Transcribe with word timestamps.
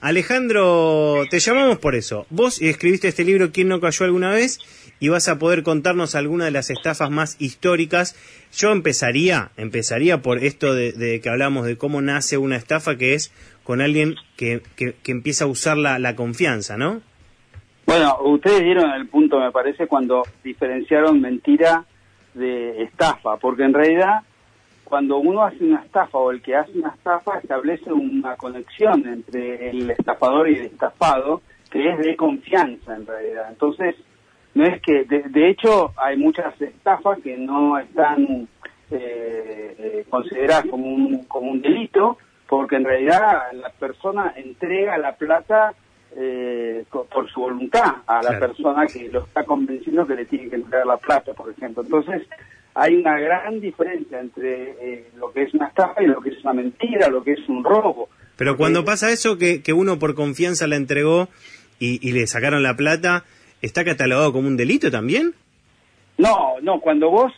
Alejandro, 0.00 1.24
te 1.30 1.40
llamamos 1.40 1.78
por 1.78 1.94
eso. 1.94 2.26
Vos 2.30 2.60
escribiste 2.62 3.08
este 3.08 3.24
libro 3.24 3.52
¿Quién 3.52 3.68
no 3.68 3.80
cayó 3.80 4.06
alguna 4.06 4.30
vez? 4.30 4.58
y 5.00 5.08
vas 5.08 5.28
a 5.28 5.38
poder 5.38 5.62
contarnos 5.62 6.14
alguna 6.14 6.44
de 6.44 6.50
las 6.50 6.70
estafas 6.70 7.10
más 7.10 7.40
históricas. 7.40 8.14
Yo 8.52 8.70
empezaría, 8.70 9.50
empezaría 9.56 10.20
por 10.20 10.38
esto 10.38 10.74
de, 10.74 11.20
que 11.22 11.28
hablamos 11.28 11.66
de 11.66 11.78
cómo 11.78 12.02
nace 12.02 12.36
una 12.36 12.56
estafa, 12.56 12.96
que 12.96 13.14
es 13.14 13.32
con 13.64 13.80
alguien 13.80 14.16
que, 14.36 14.62
que, 14.76 14.94
empieza 15.06 15.44
a 15.44 15.48
usar 15.48 15.78
la, 15.78 15.98
la 15.98 16.14
confianza, 16.16 16.76
¿no? 16.76 17.00
Bueno, 17.86 18.18
ustedes 18.24 18.62
dieron 18.62 18.90
el 18.92 19.08
punto, 19.08 19.40
me 19.40 19.50
parece, 19.50 19.86
cuando 19.86 20.22
diferenciaron 20.44 21.20
mentira 21.20 21.84
de 22.34 22.82
estafa, 22.82 23.38
porque 23.38 23.64
en 23.64 23.72
realidad 23.72 24.20
cuando 24.90 25.18
uno 25.18 25.44
hace 25.44 25.62
una 25.62 25.82
estafa 25.84 26.18
o 26.18 26.32
el 26.32 26.42
que 26.42 26.56
hace 26.56 26.76
una 26.76 26.88
estafa 26.88 27.38
establece 27.38 27.92
una 27.92 28.34
conexión 28.34 29.06
entre 29.06 29.70
el 29.70 29.88
estafador 29.92 30.50
y 30.50 30.56
el 30.56 30.66
estafado 30.66 31.42
que 31.70 31.90
es 31.90 31.98
de 32.00 32.16
confianza 32.16 32.96
en 32.96 33.06
realidad. 33.06 33.46
Entonces, 33.50 33.94
no 34.54 34.64
es 34.64 34.82
que, 34.82 35.04
de, 35.04 35.48
hecho, 35.48 35.92
hay 35.96 36.16
muchas 36.16 36.60
estafas 36.60 37.20
que 37.20 37.38
no 37.38 37.78
están 37.78 38.48
eh, 38.90 39.76
eh, 39.78 40.04
consideradas 40.10 40.66
como 40.66 40.86
un, 40.92 41.24
como 41.26 41.52
un 41.52 41.62
delito, 41.62 42.18
porque 42.48 42.74
en 42.74 42.84
realidad 42.84 43.52
la 43.52 43.70
persona 43.70 44.34
entrega 44.34 44.98
la 44.98 45.14
plata 45.14 45.72
eh, 46.16 46.84
por 46.90 47.30
su 47.30 47.42
voluntad 47.42 47.98
a 48.08 48.20
la 48.24 48.40
persona 48.40 48.88
que 48.88 49.08
lo 49.08 49.20
está 49.20 49.44
convenciendo 49.44 50.04
que 50.04 50.16
le 50.16 50.24
tiene 50.24 50.50
que 50.50 50.56
entregar 50.56 50.84
la 50.84 50.96
plata, 50.96 51.32
por 51.32 51.48
ejemplo. 51.48 51.84
Entonces, 51.84 52.26
hay 52.74 52.94
una 52.94 53.18
gran 53.18 53.60
diferencia 53.60 54.20
entre 54.20 54.70
eh, 54.80 55.10
lo 55.16 55.32
que 55.32 55.42
es 55.42 55.54
una 55.54 55.68
estafa 55.68 56.02
y 56.02 56.06
lo 56.06 56.20
que 56.20 56.30
es 56.30 56.42
una 56.42 56.52
mentira, 56.52 57.08
lo 57.08 57.22
que 57.22 57.32
es 57.32 57.48
un 57.48 57.64
robo. 57.64 58.08
Pero 58.36 58.56
cuando 58.56 58.84
pasa 58.84 59.10
eso, 59.10 59.36
que, 59.36 59.62
que 59.62 59.72
uno 59.72 59.98
por 59.98 60.14
confianza 60.14 60.66
la 60.66 60.76
entregó 60.76 61.28
y, 61.78 62.06
y 62.06 62.12
le 62.12 62.26
sacaron 62.26 62.62
la 62.62 62.76
plata, 62.76 63.24
¿está 63.60 63.84
catalogado 63.84 64.32
como 64.32 64.48
un 64.48 64.56
delito 64.56 64.90
también? 64.90 65.34
No, 66.16 66.60
no, 66.62 66.80
cuando 66.80 67.10
vos, 67.10 67.32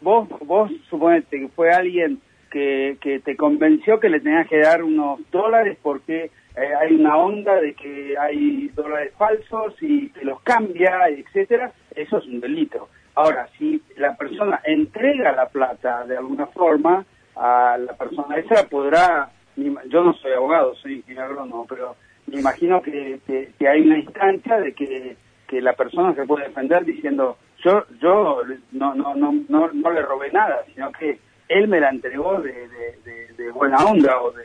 vos, 0.00 0.28
vos 0.46 0.70
suponete 0.88 1.40
que 1.40 1.48
fue 1.48 1.70
alguien 1.70 2.20
que, 2.50 2.96
que 3.00 3.20
te 3.20 3.36
convenció 3.36 4.00
que 4.00 4.08
le 4.08 4.20
tenías 4.20 4.48
que 4.48 4.58
dar 4.58 4.82
unos 4.82 5.20
dólares 5.30 5.78
porque 5.82 6.30
eh, 6.56 6.74
hay 6.80 6.94
una 6.94 7.16
onda 7.16 7.60
de 7.60 7.74
que 7.74 8.16
hay 8.18 8.68
dólares 8.74 9.12
falsos 9.16 9.74
y 9.80 10.08
te 10.08 10.24
los 10.24 10.40
cambia, 10.42 11.08
etcétera, 11.08 11.72
eso 11.94 12.18
es 12.18 12.26
un 12.26 12.40
delito. 12.40 12.88
Ahora, 13.18 13.48
si 13.58 13.82
la 13.96 14.14
persona 14.14 14.60
entrega 14.62 15.32
la 15.32 15.46
plata 15.48 16.04
de 16.04 16.16
alguna 16.16 16.46
forma 16.46 17.04
a 17.34 17.76
la 17.76 17.92
persona 17.94 18.36
esa, 18.36 18.68
podrá, 18.68 19.28
yo 19.56 20.04
no 20.04 20.12
soy 20.14 20.34
abogado, 20.34 20.76
soy 20.76 20.98
ingeniero 20.98 21.44
no, 21.44 21.66
pero 21.68 21.96
me 22.28 22.38
imagino 22.38 22.80
que, 22.80 23.18
que, 23.26 23.68
hay 23.68 23.80
una 23.80 23.98
instancia 23.98 24.60
de 24.60 24.72
que, 24.72 25.16
que 25.48 25.60
la 25.60 25.72
persona 25.72 26.14
se 26.14 26.26
puede 26.26 26.46
defender 26.46 26.84
diciendo, 26.84 27.38
yo 27.64 27.84
yo 28.00 28.42
no, 28.70 28.94
no, 28.94 29.16
no, 29.16 29.32
no, 29.48 29.68
no 29.72 29.90
le 29.90 30.02
robé 30.02 30.30
nada, 30.30 30.62
sino 30.72 30.92
que 30.92 31.18
él 31.48 31.66
me 31.66 31.80
la 31.80 31.90
entregó 31.90 32.40
de, 32.40 32.68
de, 32.68 33.32
de 33.36 33.50
buena 33.50 33.78
onda 33.78 34.22
o 34.22 34.30
de 34.30 34.44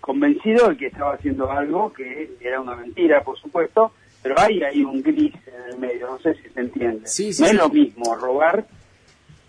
convencido 0.00 0.70
de 0.70 0.76
que 0.76 0.86
estaba 0.88 1.14
haciendo 1.14 1.48
algo 1.52 1.92
que 1.92 2.32
era 2.40 2.60
una 2.60 2.74
mentira, 2.74 3.22
por 3.22 3.38
supuesto, 3.38 3.92
pero 4.22 4.38
hay 4.38 4.62
ahí 4.62 4.84
un 4.84 5.02
gris 5.02 5.34
en 5.46 5.72
el 5.72 5.78
medio, 5.78 6.08
no 6.08 6.18
sé 6.18 6.34
si 6.34 6.48
se 6.48 6.60
entiende. 6.60 7.00
no 7.40 7.46
es 7.46 7.54
lo 7.54 7.68
mismo 7.68 8.14
robar. 8.16 8.66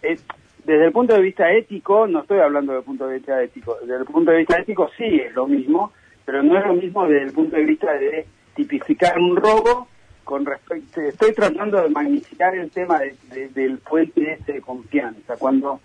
desde 0.02 0.86
el 0.86 0.92
punto 0.92 1.14
de 1.14 1.22
vista 1.22 1.52
ético, 1.52 2.08
no 2.08 2.22
estoy 2.22 2.40
hablando 2.40 2.74
desde 2.74 2.80
el 2.80 2.86
punto 2.86 3.08
de 3.08 3.16
vista 3.16 3.44
ético, 3.44 3.78
desde 3.82 3.98
el 3.98 4.06
punto 4.06 4.32
de 4.32 4.38
vista 4.38 4.60
ético 4.60 4.90
sí 4.98 5.22
es 5.26 5.34
lo 5.34 5.48
mismo, 5.48 5.92
pero 6.26 6.44
no 6.44 6.58
es 6.58 6.66
lo 6.66 6.74
mismo 6.74 7.08
desde 7.08 7.26
el 7.26 7.34
punto 7.34 7.56
de 7.56 7.64
vista 7.64 7.94
de 7.94 8.26
tipificar 8.56 9.18
un 9.18 9.36
robo 9.36 9.88
con 10.24 10.46
respecto, 10.46 11.02
estoy 11.02 11.34
tratando 11.34 11.82
de 11.82 11.90
magnificar 11.90 12.54
el 12.54 12.70
tema 12.70 13.00
del 13.00 13.80
puente 13.80 14.34
este 14.34 14.54
de 14.54 14.62
confianza, 14.62 15.38
cuando 15.38 15.80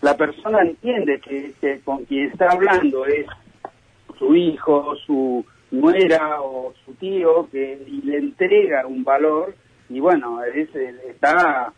la 0.00 0.16
persona 0.16 0.62
entiende 0.62 1.20
que, 1.20 1.52
que 1.60 1.80
con 1.80 2.06
quien 2.06 2.30
está 2.30 2.50
hablando 2.50 3.04
es 3.04 3.26
su 4.18 4.34
hijo, 4.34 4.96
su 5.04 5.44
nuera 5.70 6.40
o 6.42 6.74
su 6.84 6.94
tío 6.94 7.48
que 7.50 7.80
y 7.86 8.02
le 8.02 8.18
entrega 8.18 8.86
un 8.86 9.04
valor 9.04 9.54
y 9.88 10.00
bueno 10.00 10.42
es, 10.44 10.68
está 11.08 11.72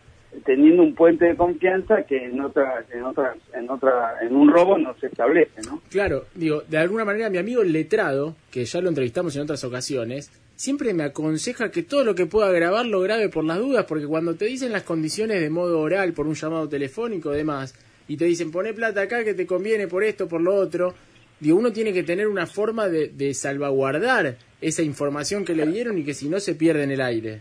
teniendo 0.44 0.82
un 0.82 0.94
puente 0.94 1.26
de 1.26 1.36
confianza 1.36 2.02
que 2.04 2.24
en 2.24 2.40
otra 2.40 2.84
en 2.90 3.02
otra 3.02 3.34
en 3.54 3.68
otra 3.68 4.16
en 4.22 4.34
un 4.34 4.50
robo 4.50 4.78
no 4.78 4.94
se 4.98 5.08
establece 5.08 5.60
no 5.66 5.82
claro 5.90 6.24
digo 6.34 6.62
de 6.62 6.78
alguna 6.78 7.04
manera 7.04 7.28
mi 7.28 7.38
amigo 7.38 7.62
letrado 7.62 8.34
que 8.50 8.64
ya 8.64 8.80
lo 8.80 8.88
entrevistamos 8.88 9.36
en 9.36 9.42
otras 9.42 9.62
ocasiones 9.64 10.30
siempre 10.56 10.94
me 10.94 11.04
aconseja 11.04 11.70
que 11.70 11.82
todo 11.82 12.04
lo 12.04 12.14
que 12.14 12.26
pueda 12.26 12.50
grabar 12.50 12.86
lo 12.86 13.00
grabe 13.00 13.28
por 13.28 13.44
las 13.44 13.58
dudas 13.58 13.84
porque 13.86 14.06
cuando 14.06 14.34
te 14.34 14.46
dicen 14.46 14.72
las 14.72 14.84
condiciones 14.84 15.40
de 15.40 15.50
modo 15.50 15.80
oral 15.80 16.14
por 16.14 16.26
un 16.26 16.34
llamado 16.34 16.68
telefónico 16.68 17.30
demás 17.30 17.74
y 18.08 18.16
te 18.16 18.24
dicen 18.24 18.50
pone 18.50 18.72
plata 18.72 19.02
acá 19.02 19.24
que 19.24 19.34
te 19.34 19.46
conviene 19.46 19.86
por 19.86 20.02
esto 20.02 20.28
por 20.28 20.40
lo 20.40 20.54
otro 20.54 20.94
digo, 21.42 21.58
uno 21.58 21.72
tiene 21.72 21.92
que 21.92 22.04
tener 22.04 22.28
una 22.28 22.46
forma 22.46 22.88
de, 22.88 23.34
salvaguardar 23.34 24.36
esa 24.60 24.82
información 24.82 25.44
que 25.44 25.54
le 25.54 25.66
dieron 25.66 25.98
y 25.98 26.04
que 26.04 26.14
si 26.14 26.28
no 26.28 26.38
se 26.38 26.54
pierde 26.54 26.84
en 26.84 26.92
el 26.92 27.00
aire. 27.00 27.40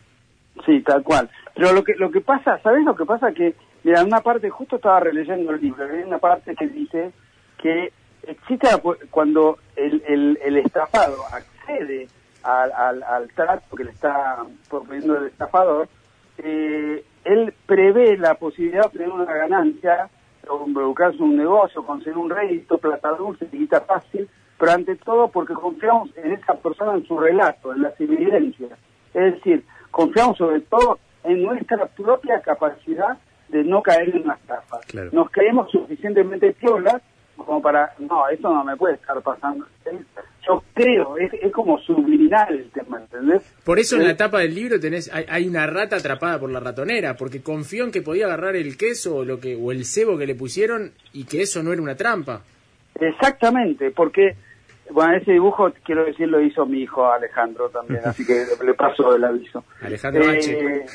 Sí, 0.66 0.82
tal 0.82 1.04
cual. 1.04 1.30
Pero 1.56 1.72
lo 1.72 1.84
que 1.84 1.94
lo 1.96 2.10
que 2.10 2.22
pasa, 2.22 2.60
¿sabes 2.64 2.84
lo 2.84 2.96
que 2.96 3.06
pasa? 3.06 3.32
Que, 3.32 3.54
mira, 3.84 4.04
una 4.04 4.22
parte, 4.22 4.50
justo 4.50 4.78
estaba 4.78 5.00
releyendo 5.00 5.52
el 5.52 5.62
libro, 5.62 5.86
hay 5.86 6.04
una 6.04 6.18
parte 6.18 6.56
que 6.56 6.68
dice 6.68 7.12
que 7.62 7.94
existe 8.28 8.68
cuando 9.12 9.60
el, 9.76 10.02
el, 10.08 10.40
el 10.44 10.58
estafado 10.58 11.18
accede 11.32 12.08
al, 12.42 12.72
al, 12.72 13.04
al, 13.04 13.28
trato 13.34 13.76
que 13.76 13.84
le 13.84 13.92
está 13.92 14.38
proponiendo 14.68 15.18
el 15.18 15.28
estafador, 15.28 15.88
eh, 16.40 17.04
él 17.24 17.54
prevé 17.68 18.18
la 18.18 18.34
posibilidad 18.34 18.82
de 18.82 18.88
obtener 18.88 19.10
una 19.10 19.26
ganancia 19.26 20.10
o 20.50 20.66
en 20.66 21.22
un 21.22 21.36
negocio, 21.36 21.86
conseguir 21.86 22.18
un 22.18 22.30
rédito, 22.30 22.78
plata 22.78 23.12
dulce, 23.12 23.48
quita 23.48 23.82
fácil, 23.82 24.28
pero 24.58 24.72
ante 24.72 24.96
todo 24.96 25.30
porque 25.30 25.54
confiamos 25.54 26.10
en 26.18 26.34
esa 26.34 26.54
persona, 26.56 26.94
en 26.94 27.06
su 27.06 27.18
relato, 27.18 27.74
en 27.74 27.84
las 27.84 28.00
evidencias. 28.00 28.72
Es 29.14 29.36
decir, 29.36 29.66
confiamos 29.90 30.38
sobre 30.38 30.62
todo 30.62 31.00
en 31.24 31.44
nuestra 31.44 31.86
propia 31.88 32.42
capacidad 32.42 33.18
de 33.50 33.64
no 33.64 33.82
caer 33.82 34.16
en 34.16 34.24
una 34.24 34.36
estafa. 34.36 34.80
Nos 35.12 35.30
creemos 35.30 35.70
suficientemente 35.72 36.54
piolas 36.54 37.02
como 37.46 37.62
para, 37.62 37.94
no, 38.00 38.28
eso 38.30 38.54
no 38.54 38.64
me 38.64 38.76
puede 38.76 38.96
estar 38.96 39.22
pasando. 39.22 39.66
Yo 40.48 40.64
creo, 40.74 41.18
es, 41.18 41.52
como 41.52 41.78
subliminal 41.80 42.54
el 42.54 42.72
tema, 42.72 43.00
¿entendés? 43.00 43.44
Por 43.64 43.80
eso 43.80 43.96
en 43.96 44.06
la 44.08 44.18
tapa 44.18 44.40
del 44.40 44.56
libro 44.56 44.80
tenés, 44.80 45.12
hay, 45.14 45.48
una 45.48 45.68
rata 45.68 45.98
atrapada 45.98 46.40
por 46.40 46.50
la 46.50 46.60
ratonera, 46.60 47.16
porque 47.16 47.42
confió 47.42 47.84
en 47.84 47.92
que 47.92 48.02
podía 48.02 48.26
agarrar 48.26 48.56
el 48.56 48.78
queso 48.78 49.18
o, 49.18 49.26
lo 49.26 49.40
que, 49.40 49.56
o 49.56 49.72
el 49.72 49.86
cebo 49.86 50.18
que 50.18 50.26
le 50.26 50.36
pusieron 50.36 50.92
y 51.14 51.26
que 51.26 51.42
eso 51.42 51.62
no 51.62 51.72
era 51.72 51.82
una 51.82 51.96
trampa. 51.96 52.42
Exactamente, 53.00 53.92
porque, 53.92 54.36
bueno, 54.90 55.16
ese 55.16 55.32
dibujo, 55.32 55.72
quiero 55.84 56.06
decir, 56.06 56.28
lo 56.28 56.42
hizo 56.42 56.66
mi 56.66 56.82
hijo 56.82 57.12
Alejandro 57.12 57.70
también, 57.70 58.02
así 58.06 58.26
que 58.26 58.44
le 58.66 58.74
paso 58.74 59.16
el 59.16 59.24
aviso. 59.24 59.64
Alejandro 59.82 60.32
eh, 60.32 60.86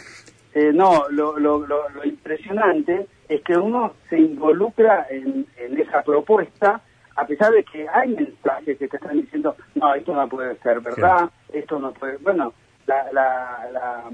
eh, 0.54 0.72
no, 0.72 1.08
lo, 1.10 1.38
lo, 1.38 1.66
lo, 1.66 2.04
impresionante 2.04 3.06
es 3.28 3.42
que 3.42 3.56
uno 3.56 3.94
se 4.08 4.18
involucra 4.18 5.06
en, 5.10 5.46
esa 5.56 6.02
propuesta 6.02 6.80
a 7.16 7.26
pesar 7.26 7.50
de 7.50 7.64
que 7.64 7.86
hay 7.88 8.10
mensajes 8.10 8.78
que 8.78 8.88
te 8.88 8.96
están 8.96 9.16
diciendo, 9.16 9.56
no, 9.74 9.94
esto 9.94 10.14
no 10.14 10.28
puede 10.28 10.54
ser 10.58 10.80
verdad, 10.80 11.30
esto 11.50 11.78
no 11.78 11.90
puede... 11.92 12.18
Bueno, 12.18 12.52
la, 12.86 13.10
la, 13.10 13.68
la 13.72 14.04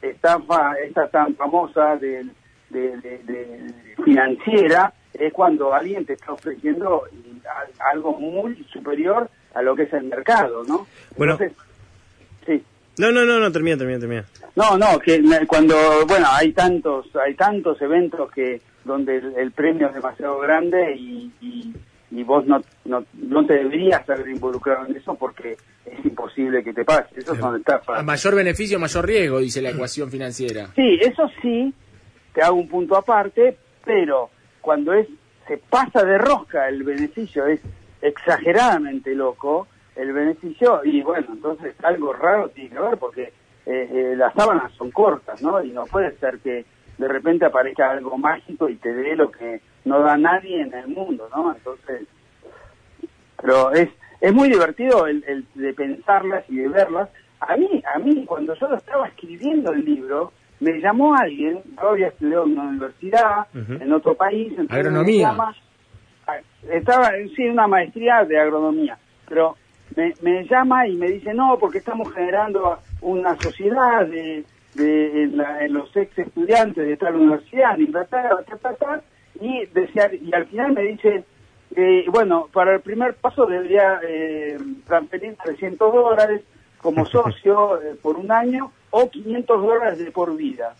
estafa, 0.00 0.74
esta 0.74 1.08
tan 1.08 1.34
famosa 1.34 1.96
de, 1.96 2.24
de, 2.70 3.74
financiera 4.04 4.92
es 5.12 5.32
cuando 5.32 5.74
alguien 5.74 6.06
te 6.06 6.12
está 6.12 6.32
ofreciendo 6.32 7.02
algo 7.92 8.12
muy 8.18 8.54
superior 8.72 9.28
a 9.54 9.62
lo 9.62 9.74
que 9.74 9.82
es 9.84 9.92
el 9.92 10.04
mercado, 10.04 10.62
¿no? 10.64 10.86
Bueno, 11.16 11.36
sí. 11.36 11.46
No, 12.98 13.10
no, 13.10 13.24
no, 13.24 13.40
no, 13.40 13.50
termina, 13.50 13.76
termina, 13.76 13.98
termina. 13.98 14.24
No, 14.56 14.78
no, 14.78 14.98
que 14.98 15.22
cuando, 15.46 15.74
bueno, 16.06 16.26
hay 16.30 16.52
tantos, 16.52 17.06
hay 17.16 17.34
tantos 17.34 17.80
eventos 17.82 18.30
que 18.30 18.60
donde 18.84 19.16
el, 19.36 19.52
premio 19.52 19.88
es 19.88 19.94
demasiado 19.94 20.38
grande 20.38 20.94
y, 20.96 21.32
y, 22.10 22.22
vos 22.22 22.46
no, 22.46 22.62
no, 22.84 23.04
no 23.14 23.44
te 23.44 23.54
deberías 23.54 24.08
haber 24.08 24.28
involucrado 24.28 24.86
en 24.86 24.96
eso 24.96 25.14
porque 25.14 25.56
es 25.84 26.04
imposible 26.04 26.62
que 26.62 26.72
te 26.72 26.84
pase. 26.84 27.08
Eso 27.16 27.34
son 27.34 27.56
estafas. 27.56 27.98
A 27.98 28.02
mayor 28.02 28.34
beneficio, 28.36 28.78
mayor 28.78 29.06
riesgo, 29.06 29.40
dice 29.40 29.60
la 29.60 29.70
ecuación 29.70 30.10
financiera. 30.10 30.68
Sí, 30.76 30.98
eso 31.00 31.28
sí, 31.42 31.74
te 32.32 32.42
hago 32.42 32.56
un 32.56 32.68
punto 32.68 32.96
aparte, 32.96 33.58
pero 33.84 34.30
cuando 34.60 34.92
es 34.92 35.08
se 35.46 35.58
pasa 35.58 36.04
de 36.04 36.18
rosca 36.18 36.68
el 36.68 36.82
beneficio, 36.82 37.46
es 37.46 37.60
exageradamente 38.00 39.14
loco, 39.14 39.66
el 39.96 40.12
beneficio 40.12 40.80
y 40.84 41.02
bueno, 41.02 41.26
entonces 41.32 41.74
algo 41.84 42.12
raro 42.12 42.48
tiene 42.50 42.70
que 42.70 42.78
ver 42.80 42.96
porque 42.98 43.22
eh, 43.66 43.88
eh, 43.92 44.14
las 44.16 44.34
sábanas 44.34 44.72
son 44.72 44.90
cortas, 44.90 45.40
¿no? 45.42 45.62
Y 45.62 45.70
no 45.70 45.84
puede 45.86 46.16
ser 46.18 46.38
que 46.40 46.64
de 46.98 47.08
repente 47.08 47.44
aparezca 47.46 47.90
algo 47.90 48.16
mágico 48.18 48.68
y 48.68 48.76
te 48.76 48.92
dé 48.92 49.16
lo 49.16 49.30
que 49.30 49.60
no 49.84 50.00
da 50.00 50.16
nadie 50.16 50.60
en 50.62 50.72
el 50.74 50.88
mundo, 50.88 51.28
¿no? 51.34 51.52
Entonces, 51.54 52.06
pero 53.40 53.72
es 53.72 53.88
es 54.20 54.32
muy 54.32 54.48
divertido 54.48 55.06
el, 55.06 55.22
el 55.26 55.44
de 55.54 55.74
pensarlas 55.74 56.44
y 56.48 56.56
de 56.56 56.68
verlas. 56.68 57.10
A 57.40 57.56
mí, 57.56 57.82
a 57.94 57.98
mí, 57.98 58.24
cuando 58.24 58.54
yo 58.54 58.68
lo 58.68 58.76
estaba 58.76 59.06
escribiendo 59.08 59.72
el 59.72 59.84
libro, 59.84 60.32
me 60.60 60.80
llamó 60.80 61.14
alguien, 61.14 61.60
yo 61.78 61.88
había 61.90 62.08
estudiado 62.08 62.44
en 62.44 62.52
una 62.52 62.62
universidad, 62.70 63.46
en 63.54 63.92
otro 63.92 64.14
país, 64.14 64.48
entonces 64.52 64.78
Agronomía. 64.78 65.28
me 65.28 65.32
llama- 65.34 65.54
Ah, 66.26 66.38
estaba 66.70 67.10
sí, 67.36 67.42
en 67.42 67.50
una 67.52 67.66
maestría 67.66 68.24
de 68.24 68.38
agronomía, 68.40 68.96
pero 69.28 69.56
me, 69.96 70.14
me 70.22 70.44
llama 70.44 70.86
y 70.88 70.96
me 70.96 71.08
dice, 71.08 71.32
no, 71.34 71.58
porque 71.58 71.78
estamos 71.78 72.12
generando 72.12 72.78
una 73.00 73.36
sociedad 73.40 74.06
de, 74.06 74.44
de 74.74 75.22
en, 75.24 75.36
la- 75.36 75.64
en 75.64 75.72
los 75.74 75.94
ex 75.96 76.18
estudiantes 76.18 76.86
de 76.86 76.96
tal 76.96 77.16
universidad, 77.16 77.78
Inglaterra, 77.78 78.38
y, 79.40 79.66
decía, 79.66 80.10
y 80.14 80.32
al 80.34 80.46
final 80.46 80.72
me 80.72 80.82
dice, 80.82 81.24
eh, 81.76 82.04
bueno, 82.10 82.48
para 82.52 82.74
el 82.74 82.80
primer 82.80 83.14
paso 83.14 83.46
debería 83.46 84.00
eh, 84.06 84.58
transferir 84.86 85.36
300 85.44 85.92
dólares 85.92 86.42
como 86.78 87.04
socio 87.06 87.80
eh, 87.82 87.94
por 88.00 88.16
un 88.16 88.30
año 88.30 88.72
o 88.90 89.08
500 89.10 89.62
dólares 89.62 89.98
de 89.98 90.10
por 90.12 90.36
vida. 90.36 90.74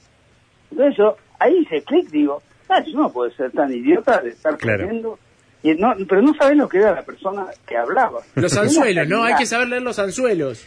Entonces 0.70 0.96
yo 0.96 1.16
ahí 1.38 1.58
hice 1.58 1.82
clic, 1.82 2.08
digo, 2.10 2.42
ah, 2.68 2.80
yo 2.84 2.98
no 2.98 3.12
puedo 3.12 3.30
ser 3.32 3.50
tan 3.52 3.72
idiota 3.72 4.20
de 4.20 4.30
estar 4.30 4.56
Claro. 4.56 4.84
creyendo. 4.86 5.18
Y 5.64 5.74
no, 5.74 5.94
pero 6.06 6.20
no 6.20 6.34
sabés 6.34 6.58
lo 6.58 6.68
que 6.68 6.76
era 6.76 6.92
la 6.94 7.02
persona 7.02 7.46
que 7.66 7.74
hablaba. 7.74 8.20
Los 8.34 8.54
anzuelos, 8.54 9.08
¿no? 9.08 9.24
Hay 9.24 9.34
que 9.34 9.46
saber 9.46 9.68
leer 9.68 9.82
los 9.82 9.98
anzuelos. 9.98 10.62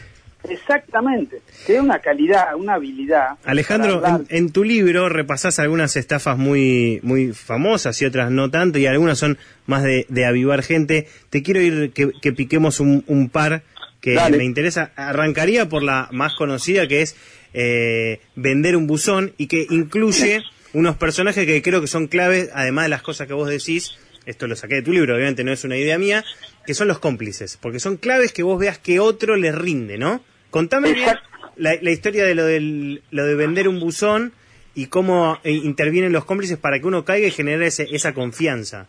Exactamente. 0.50 1.42
Tiene 1.68 1.82
una 1.82 2.00
calidad, 2.00 2.56
una 2.56 2.74
habilidad. 2.74 3.38
Alejandro, 3.46 4.02
en, 4.30 4.52
tu 4.52 4.64
libro 4.64 5.08
repasás 5.08 5.60
algunas 5.60 5.96
estafas 5.98 6.38
muy 6.38 7.00
muy 7.04 7.34
famosas 7.34 8.02
y 8.02 8.06
otras 8.06 8.32
no 8.32 8.50
tanto, 8.50 8.80
y 8.80 8.88
algunas 8.88 9.20
son 9.20 9.38
más 9.68 9.84
de, 9.84 10.08
de 10.10 10.26
avivar 10.26 10.64
gente. 10.64 11.08
Te 11.30 11.44
quiero 11.44 11.62
ir 11.62 11.92
que, 11.92 12.12
que 12.20 12.34
piquemos 12.34 12.80
un, 12.80 13.04
un 13.06 13.30
par 13.30 13.62
que 14.02 14.16
Dale. 14.16 14.38
me 14.38 14.46
interesa. 14.46 14.92
Arrancaría 14.96 15.70
por 15.70 15.84
la 15.84 16.08
más 16.12 16.34
conocida, 16.34 16.88
que 16.88 17.04
es 17.04 17.16
eh, 17.54 18.20
vender 18.36 18.76
un 18.76 18.88
buzón, 18.88 19.34
y 19.38 19.46
que 19.46 19.68
incluye 19.70 20.42
unos 20.74 20.96
personajes 20.96 21.46
que 21.46 21.62
creo 21.62 21.82
que 21.82 21.88
son 21.88 22.08
claves, 22.08 22.50
además 22.54 22.86
de 22.86 22.90
las 22.90 23.04
cosas 23.04 23.28
que 23.28 23.34
vos 23.34 23.48
decís. 23.48 23.96
Esto 24.28 24.46
lo 24.46 24.56
saqué 24.56 24.76
de 24.76 24.82
tu 24.84 24.92
libro, 24.92 25.16
obviamente 25.16 25.44
no 25.44 25.52
es 25.52 25.64
una 25.64 25.78
idea 25.78 25.98
mía, 25.98 26.24
que 26.66 26.74
son 26.76 26.88
los 26.88 27.00
cómplices, 27.00 27.58
porque 27.60 27.80
son 27.80 27.98
claves 27.98 28.32
que 28.34 28.44
vos 28.44 28.60
veas 28.60 28.78
que 28.78 29.00
otro 29.00 29.36
les 29.38 29.56
rinde, 29.56 29.98
¿no? 29.98 30.22
Contame 30.52 30.94
bien 30.94 31.16
la, 31.56 31.76
la 31.82 31.92
historia 31.92 32.26
de 32.26 32.36
lo, 32.36 32.46
del, 32.46 33.02
lo 33.10 33.26
de 33.26 33.36
vender 33.36 33.68
un 33.68 33.80
buzón 33.80 34.34
y 34.76 34.88
cómo 34.88 35.40
eh, 35.44 35.52
intervienen 35.54 36.12
los 36.12 36.26
cómplices 36.26 36.58
para 36.58 36.80
que 36.80 36.86
uno 36.88 37.04
caiga 37.04 37.28
y 37.28 37.32
genere 37.32 37.68
ese- 37.68 37.88
esa 37.92 38.14
confianza. 38.14 38.88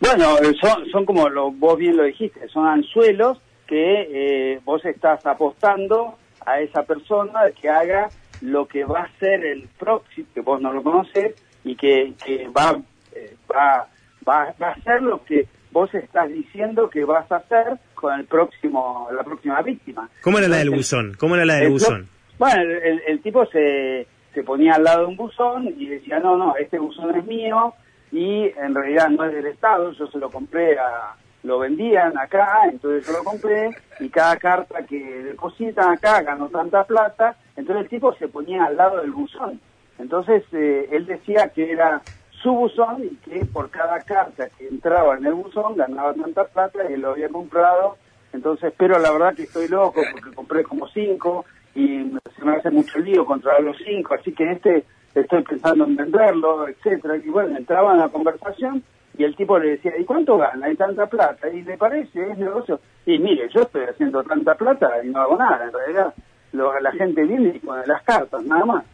Bueno, 0.00 0.38
eh, 0.38 0.54
son, 0.60 0.88
son 0.90 1.04
como 1.04 1.28
lo, 1.28 1.52
vos 1.52 1.78
bien 1.78 1.96
lo 1.96 2.02
dijiste, 2.04 2.48
son 2.48 2.66
anzuelos 2.66 3.38
que 3.66 4.08
eh, 4.54 4.60
vos 4.64 4.84
estás 4.84 5.24
apostando 5.26 6.16
a 6.46 6.60
esa 6.60 6.84
persona 6.84 7.40
que 7.60 7.68
haga 7.68 8.08
lo 8.40 8.66
que 8.66 8.84
va 8.84 9.00
a 9.02 9.18
ser 9.18 9.44
el 9.44 9.68
próximo, 9.78 10.26
que 10.34 10.40
vos 10.40 10.60
no 10.62 10.72
lo 10.72 10.82
conoces, 10.82 11.34
y 11.64 11.74
que, 11.76 12.14
que 12.24 12.48
va, 12.48 12.80
eh, 13.14 13.34
va, 13.54 13.88
va, 14.28 14.54
va 14.60 14.68
a 14.68 14.72
hacer 14.72 15.02
lo 15.02 15.24
que 15.24 15.46
vos 15.70 15.92
estás 15.94 16.28
diciendo 16.28 16.88
que 16.90 17.04
vas 17.04 17.30
a 17.30 17.36
hacer 17.36 17.78
con 17.94 18.18
el 18.18 18.26
próximo, 18.26 19.08
la 19.14 19.22
próxima 19.22 19.60
víctima. 19.62 20.08
¿Cómo 20.22 20.38
era 20.38 20.48
la 20.48 20.58
del 20.58 20.70
buzón? 20.70 21.14
¿Cómo 21.18 21.34
era 21.34 21.44
la 21.44 21.54
del 21.54 21.64
el- 21.64 21.70
buzón? 21.72 22.08
Bueno, 22.38 22.62
el, 22.62 22.70
el- 22.70 23.02
el 23.06 23.20
tipo 23.22 23.44
se, 23.46 24.06
se 24.34 24.42
ponía 24.44 24.74
al 24.74 24.84
lado 24.84 25.00
de 25.00 25.06
un 25.06 25.16
buzón 25.16 25.66
y 25.76 25.86
decía, 25.86 26.18
no, 26.20 26.36
no, 26.36 26.54
este 26.56 26.78
buzón 26.78 27.16
es 27.16 27.24
mío 27.26 27.74
y 28.12 28.44
en 28.56 28.74
realidad 28.74 29.08
no 29.10 29.24
es 29.24 29.32
del 29.34 29.46
Estado, 29.46 29.92
yo 29.92 30.06
se 30.06 30.18
lo 30.18 30.30
compré 30.30 30.78
a... 30.78 31.14
Lo 31.44 31.60
vendían 31.60 32.18
acá, 32.18 32.62
entonces 32.70 33.06
yo 33.06 33.12
lo 33.16 33.22
compré 33.22 33.70
y 34.00 34.08
cada 34.08 34.36
carta 34.38 34.82
que 34.84 34.98
depositan 35.22 35.92
acá 35.92 36.20
ganó 36.22 36.48
tanta 36.48 36.82
plata, 36.82 37.36
entonces 37.56 37.84
el 37.84 37.88
tipo 37.88 38.12
se 38.16 38.26
ponía 38.26 38.64
al 38.64 38.76
lado 38.76 39.00
del 39.00 39.12
buzón. 39.12 39.60
Entonces 40.00 40.42
eh, 40.52 40.88
él 40.90 41.06
decía 41.06 41.48
que 41.54 41.70
era 41.70 42.02
su 42.42 42.52
buzón 42.52 43.04
y 43.04 43.16
que 43.16 43.44
por 43.46 43.70
cada 43.70 44.00
carta 44.00 44.48
que 44.56 44.68
entraba 44.68 45.16
en 45.16 45.26
el 45.26 45.34
buzón 45.34 45.76
ganaba 45.76 46.14
tanta 46.14 46.44
plata 46.44 46.90
y 46.90 46.96
lo 46.96 47.10
había 47.10 47.28
comprado. 47.28 47.96
Entonces, 48.32 48.72
pero 48.76 48.98
la 48.98 49.10
verdad 49.10 49.34
que 49.34 49.42
estoy 49.44 49.68
loco 49.68 50.00
porque 50.12 50.34
compré 50.34 50.62
como 50.62 50.86
cinco 50.88 51.44
y 51.74 52.04
se 52.36 52.44
me 52.44 52.56
hace 52.56 52.70
mucho 52.70 52.98
lío 52.98 53.24
controlar 53.24 53.62
los 53.62 53.76
cinco, 53.84 54.14
así 54.14 54.32
que 54.32 54.52
este 54.52 54.84
estoy 55.14 55.42
pensando 55.42 55.84
en 55.84 55.96
venderlo, 55.96 56.68
etcétera. 56.68 57.16
Y 57.16 57.28
bueno, 57.30 57.56
entraba 57.56 57.92
en 57.92 57.98
la 58.00 58.08
conversación 58.08 58.82
y 59.16 59.24
el 59.24 59.34
tipo 59.34 59.58
le 59.58 59.70
decía, 59.70 59.92
¿y 59.98 60.04
cuánto 60.04 60.36
gana? 60.36 60.66
Hay 60.66 60.76
tanta 60.76 61.06
plata. 61.06 61.48
¿Y 61.50 61.62
le 61.62 61.76
parece? 61.76 62.30
¿Es 62.30 62.38
negocio? 62.38 62.78
Y 63.06 63.18
mire, 63.18 63.48
yo 63.52 63.62
estoy 63.62 63.84
haciendo 63.86 64.22
tanta 64.22 64.54
plata 64.54 64.90
y 65.02 65.08
no 65.08 65.20
hago 65.20 65.36
nada. 65.36 65.64
En 65.64 65.72
realidad, 65.72 66.14
lo- 66.52 66.78
la 66.78 66.92
gente 66.92 67.24
viene 67.24 67.48
y 67.56 67.58
pone 67.58 67.84
las 67.86 68.02
cartas, 68.04 68.44
nada 68.44 68.64
más. 68.64 68.84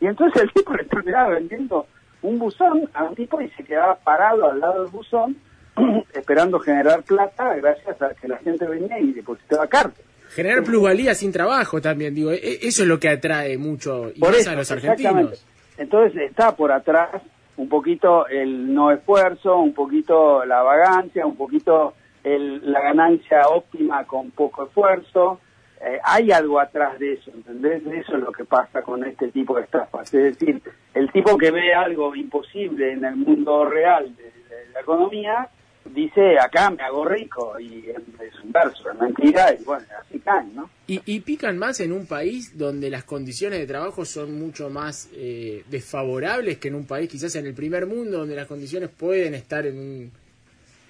Y 0.00 0.06
entonces 0.06 0.42
el 0.42 0.52
tipo 0.52 0.74
le 0.74 0.84
terminaba 0.84 1.30
vendiendo 1.30 1.86
un 2.24 2.38
buzón 2.38 2.88
a 2.94 3.04
un 3.04 3.14
tipo 3.14 3.40
y 3.40 3.48
se 3.50 3.62
quedaba 3.64 3.96
parado 3.96 4.50
al 4.50 4.58
lado 4.60 4.82
del 4.82 4.90
buzón 4.90 5.36
esperando 6.14 6.58
generar 6.58 7.02
plata 7.02 7.54
gracias 7.56 8.00
a 8.00 8.14
que 8.14 8.28
la 8.28 8.38
gente 8.38 8.66
venía 8.66 8.98
y 8.98 9.12
depositaba 9.12 9.66
cartas. 9.66 10.02
Generar 10.30 10.64
plusvalía 10.64 11.14
sin 11.14 11.30
trabajo 11.32 11.80
también, 11.80 12.14
digo, 12.14 12.32
e- 12.32 12.58
eso 12.62 12.82
es 12.82 12.88
lo 12.88 12.98
que 12.98 13.08
atrae 13.08 13.56
mucho 13.58 14.10
y 14.14 14.20
más 14.20 14.36
eso, 14.36 14.50
a 14.50 14.54
los 14.54 14.70
argentinos. 14.70 15.44
Entonces 15.76 16.22
está 16.30 16.56
por 16.56 16.72
atrás 16.72 17.10
un 17.56 17.68
poquito 17.68 18.26
el 18.28 18.72
no 18.74 18.90
esfuerzo, 18.90 19.58
un 19.58 19.74
poquito 19.74 20.44
la 20.44 20.62
vagancia, 20.62 21.26
un 21.26 21.36
poquito 21.36 21.94
el- 22.24 22.72
la 22.72 22.80
ganancia 22.80 23.42
óptima 23.48 24.04
con 24.04 24.30
poco 24.30 24.64
esfuerzo. 24.66 25.40
Eh, 25.80 25.98
hay 26.02 26.32
algo 26.32 26.60
atrás 26.60 26.98
de 26.98 27.14
eso, 27.14 27.30
¿entendés? 27.32 27.82
Eso 27.86 28.16
es 28.16 28.22
lo 28.22 28.32
que 28.32 28.44
pasa 28.44 28.82
con 28.82 29.04
este 29.04 29.28
tipo 29.28 29.56
de 29.56 29.62
estafas. 29.62 30.12
Es 30.14 30.38
decir, 30.38 30.62
el 30.94 31.10
tipo 31.12 31.36
que 31.36 31.50
ve 31.50 31.74
algo 31.74 32.14
imposible 32.14 32.92
en 32.92 33.04
el 33.04 33.16
mundo 33.16 33.64
real 33.66 34.14
de, 34.16 34.24
de 34.24 34.68
la 34.72 34.80
economía, 34.80 35.48
dice, 35.84 36.38
acá 36.38 36.70
me 36.70 36.82
hago 36.82 37.04
rico, 37.04 37.58
y 37.60 37.90
es 37.90 38.40
un 38.42 38.52
verso, 38.52 38.90
es 38.90 38.98
mentira, 38.98 39.52
y 39.52 39.62
bueno, 39.64 39.84
así 40.00 40.18
caen, 40.20 40.54
¿no? 40.54 40.70
Y, 40.86 41.00
y 41.04 41.20
pican 41.20 41.58
más 41.58 41.80
en 41.80 41.92
un 41.92 42.06
país 42.06 42.56
donde 42.56 42.90
las 42.90 43.04
condiciones 43.04 43.58
de 43.58 43.66
trabajo 43.66 44.04
son 44.04 44.38
mucho 44.38 44.70
más 44.70 45.08
eh, 45.14 45.64
desfavorables 45.68 46.58
que 46.58 46.68
en 46.68 46.74
un 46.74 46.86
país 46.86 47.10
quizás 47.10 47.34
en 47.36 47.46
el 47.46 47.54
primer 47.54 47.86
mundo 47.86 48.18
donde 48.18 48.36
las 48.36 48.46
condiciones 48.46 48.90
pueden 48.90 49.34
estar 49.34 49.66
en 49.66 49.78
un, 49.78 50.12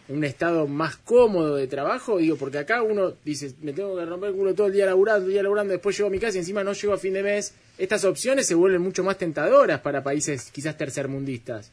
un 0.09 0.25
estado 0.25 0.67
más 0.67 0.97
cómodo 0.97 1.57
de 1.57 1.67
trabajo. 1.67 2.19
Digo, 2.19 2.37
porque 2.37 2.59
acá 2.59 2.83
uno 2.83 3.13
dice, 3.25 3.55
me 3.63 3.73
tengo 3.73 3.97
que 3.97 4.05
romper 4.05 4.31
el 4.31 4.37
culo 4.37 4.55
todo 4.55 4.67
el 4.67 4.73
día 4.73 4.87
laburando, 4.87 5.21
todo 5.21 5.29
el 5.29 5.33
día 5.33 5.43
laburando, 5.43 5.73
después 5.73 5.97
llego 5.97 6.09
a 6.09 6.13
mi 6.13 6.19
casa 6.19 6.37
y 6.37 6.41
encima 6.41 6.63
no 6.63 6.73
llego 6.73 6.93
a 6.93 6.99
fin 6.99 7.15
de 7.15 7.23
mes. 7.23 7.55
Estas 7.79 8.05
opciones 8.05 8.47
se 8.47 8.55
vuelven 8.55 8.83
mucho 8.83 9.03
más 9.03 9.19
tentadoras 9.19 9.81
para 9.81 10.03
países 10.03 10.51
quizás 10.51 10.77
tercermundistas. 10.77 11.73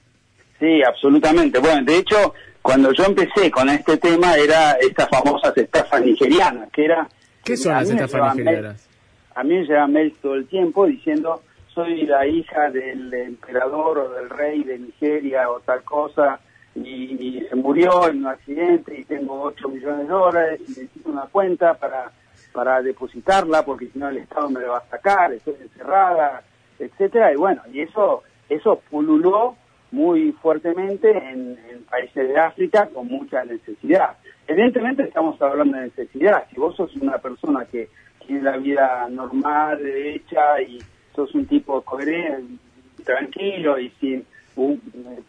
Sí, 0.59 0.81
absolutamente. 0.83 1.59
Bueno, 1.59 1.83
de 1.83 1.97
hecho, 1.97 2.33
cuando 2.61 2.91
yo 2.93 3.05
empecé 3.05 3.49
con 3.49 3.67
este 3.69 3.97
tema 3.97 4.35
era 4.35 4.73
estas 4.73 5.09
famosas 5.09 5.57
estafas 5.57 6.01
nigerianas, 6.03 6.69
que 6.71 6.85
era... 6.85 7.07
¿Qué 7.43 7.57
son 7.57 7.73
las 7.73 7.89
estafas 7.89 8.35
nigerianas? 8.35 8.87
A 9.33 9.43
mí 9.43 9.55
me 9.55 9.63
llegan 9.63 9.91
mails 9.91 10.15
todo 10.21 10.35
el 10.35 10.47
tiempo 10.47 10.85
diciendo 10.85 11.41
soy 11.73 12.05
la 12.05 12.27
hija 12.27 12.69
del 12.69 13.13
emperador 13.13 13.97
o 13.97 14.09
del 14.09 14.29
rey 14.29 14.63
de 14.63 14.77
Nigeria 14.77 15.49
o 15.49 15.61
tal 15.61 15.83
cosa 15.83 16.39
y, 16.75 17.45
se 17.49 17.55
murió 17.55 18.07
en 18.07 18.19
un 18.19 18.27
accidente 18.27 18.97
y 18.97 19.03
tengo 19.03 19.41
8 19.41 19.67
millones 19.69 20.07
de 20.07 20.13
dólares 20.13 20.61
y 20.61 20.69
necesito 20.69 21.09
una 21.09 21.23
cuenta 21.23 21.73
para, 21.73 22.11
para 22.53 22.81
depositarla 22.81 23.65
porque 23.65 23.87
si 23.87 23.99
no 23.99 24.09
el 24.09 24.17
Estado 24.17 24.49
me 24.49 24.61
la 24.61 24.69
va 24.69 24.77
a 24.77 24.89
sacar, 24.89 25.33
estoy 25.33 25.55
encerrada, 25.61 26.43
etcétera 26.79 27.33
Y 27.33 27.35
bueno, 27.35 27.61
y 27.73 27.81
eso, 27.81 28.23
eso 28.47 28.81
pululó 28.89 29.57
muy 29.91 30.31
fuertemente 30.31 31.09
en, 31.11 31.57
en 31.69 31.83
países 31.89 32.27
de 32.27 32.39
África 32.39 32.87
con 32.87 33.07
mucha 33.07 33.43
necesidad. 33.43 34.15
Evidentemente 34.47 35.03
estamos 35.03 35.41
hablando 35.41 35.77
de 35.77 35.83
necesidad. 35.83 36.45
Si 36.49 36.59
vos 36.59 36.75
sos 36.75 36.95
una 36.95 37.17
persona 37.17 37.65
que 37.65 37.89
tiene 38.25 38.43
la 38.43 38.57
vida 38.57 39.07
normal, 39.09 39.83
derecha 39.83 40.61
y 40.61 40.79
sos 41.13 41.33
un 41.35 41.45
tipo 41.45 41.81
coherente, 41.81 42.61
tranquilo 43.03 43.79
y 43.79 43.89
sin, 43.99 44.25
un- 44.55 44.81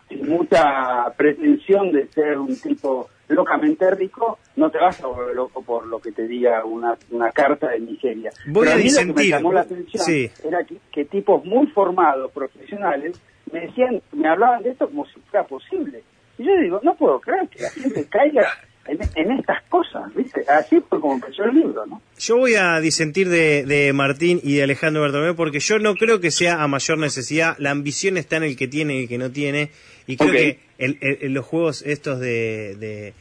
sin 0.08 0.28
mucha 0.28 1.10
pretensión 1.16 1.92
de 1.92 2.06
ser 2.08 2.38
un 2.38 2.54
tipo 2.60 3.08
locamente 3.28 3.90
rico, 3.92 4.38
no 4.56 4.70
te 4.70 4.78
vas 4.78 5.02
a 5.02 5.06
volver 5.06 5.34
loco 5.34 5.62
por 5.62 5.86
lo 5.86 5.98
que 6.00 6.12
te 6.12 6.26
diga 6.28 6.64
una, 6.64 6.94
una 7.10 7.30
carta 7.30 7.68
de 7.70 7.80
Nigeria. 7.80 8.30
Voy 8.46 8.64
Pero 8.66 8.72
a 8.72 8.76
mí 8.82 8.90
lo 8.90 8.98
que 8.98 9.12
me 9.20 9.28
llamó 9.28 9.52
la 9.52 9.60
atención 9.62 10.04
Sí. 10.04 10.30
era 10.44 10.62
que, 10.64 10.76
que 10.92 11.04
tipos 11.06 11.42
muy 11.44 11.66
formados, 11.68 12.30
profesionales, 12.32 13.18
me 13.50 13.60
decían, 13.60 14.02
me 14.12 14.28
hablaban 14.28 14.62
de 14.62 14.70
esto 14.70 14.86
como 14.88 15.06
si 15.06 15.18
fuera 15.30 15.46
posible. 15.46 16.02
Y 16.38 16.44
yo 16.44 16.56
digo, 16.60 16.80
no 16.82 16.94
puedo 16.94 17.20
creer 17.20 17.48
que 17.48 17.62
la 17.62 17.70
gente 17.70 18.06
caiga 18.08 18.46
en, 18.86 18.98
en 19.14 19.38
estas 19.38 19.62
cosas, 19.68 20.14
¿viste? 20.14 20.44
Así 20.48 20.80
fue 20.88 21.00
como 21.00 21.14
empezó 21.14 21.44
el 21.44 21.54
libro, 21.54 21.86
¿no? 21.86 22.02
Yo 22.18 22.36
voy 22.36 22.54
a 22.54 22.80
disentir 22.80 23.28
de, 23.28 23.64
de 23.64 23.92
Martín 23.92 24.40
y 24.42 24.54
de 24.56 24.62
Alejandro 24.64 25.02
Bartolomé 25.02 25.34
porque 25.34 25.60
yo 25.60 25.78
no 25.78 25.94
creo 25.94 26.20
que 26.20 26.30
sea 26.30 26.62
a 26.62 26.68
mayor 26.68 26.98
necesidad. 26.98 27.56
La 27.58 27.70
ambición 27.70 28.16
está 28.16 28.36
en 28.38 28.44
el 28.44 28.56
que 28.56 28.68
tiene 28.68 28.96
y 28.96 29.02
el 29.04 29.08
que 29.08 29.18
no 29.18 29.30
tiene. 29.30 29.70
Y 30.06 30.16
creo 30.16 30.32
que 30.32 30.58
el- 30.78 30.98
el- 31.00 31.18
el- 31.20 31.32
los 31.32 31.44
juegos 31.46 31.82
estos 31.86 32.18
de, 32.20 32.76
de- 32.76 33.14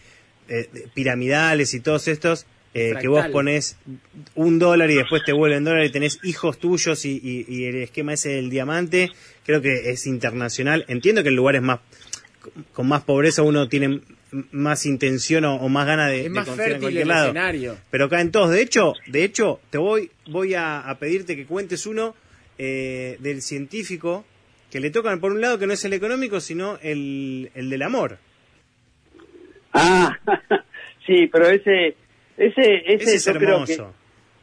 de 0.48 0.88
piramidales 0.94 1.74
y 1.74 1.80
todos 1.80 2.08
estos 2.08 2.46
eh, 2.74 2.94
que 3.02 3.08
vos 3.10 3.28
pones 3.34 3.78
un 4.36 4.58
dólar 4.58 4.90
y 4.92 4.96
después 4.96 5.24
te 5.26 5.34
vuelven 5.34 5.66
dólar 5.66 5.84
y 5.86 5.92
tenés 5.92 6.20
hijos 6.24 6.58
tuyos 6.58 7.04
y, 7.06 7.46
y, 7.48 7.66
el 7.66 7.76
esquema 7.84 8.14
ese 8.14 8.30
del 8.30 8.50
diamante, 8.50 9.10
creo 9.46 9.62
que 9.62 9.92
es 9.92 10.08
internacional. 10.08 10.86
Entiendo 10.88 11.22
que 11.22 11.30
en 11.30 11.36
lugares 11.36 11.62
más 11.62 11.80
con 12.74 12.88
más 12.88 13.04
pobreza 13.04 13.44
uno 13.44 13.68
tiene 13.68 14.00
más 14.52 14.86
intención 14.86 15.46
o, 15.46 15.68
más 15.70 15.86
ganas 15.86 16.12
de, 16.12 16.26
es 16.26 16.32
confiar 16.32 16.72
en 16.72 16.82
cualquier 16.82 17.08
lado. 17.08 17.26
Escenario. 17.28 17.78
Pero 17.90 18.10
caen 18.10 18.32
todos. 18.32 18.52
De 18.52 18.62
hecho, 18.62 18.94
de 19.08 19.24
hecho, 19.24 19.60
te 19.70 19.78
voy, 19.78 20.12
voy 20.28 20.54
a, 20.56 20.96
pedirte 21.00 21.36
que 21.36 21.46
cuentes 21.46 21.86
uno 21.86 22.16
eh, 22.58 23.18
del 23.20 23.42
científico 23.42 24.26
que 24.70 24.80
le 24.80 24.90
tocan 24.90 25.20
por 25.20 25.32
un 25.32 25.42
lado 25.42 25.60
que 25.60 25.68
no 25.68 25.74
es 25.74 25.84
el 25.84 25.94
económico, 25.94 26.40
sino 26.40 26.78
el, 26.82 27.52
el 27.56 27.70
del 27.70 27.82
amor. 27.82 28.18
Ah, 29.74 30.18
sí, 31.06 31.28
pero 31.28 31.48
ese 31.48 31.96
ese, 32.38 32.94
ese, 32.94 33.16
es 33.16 33.28
hermoso. 33.28 33.94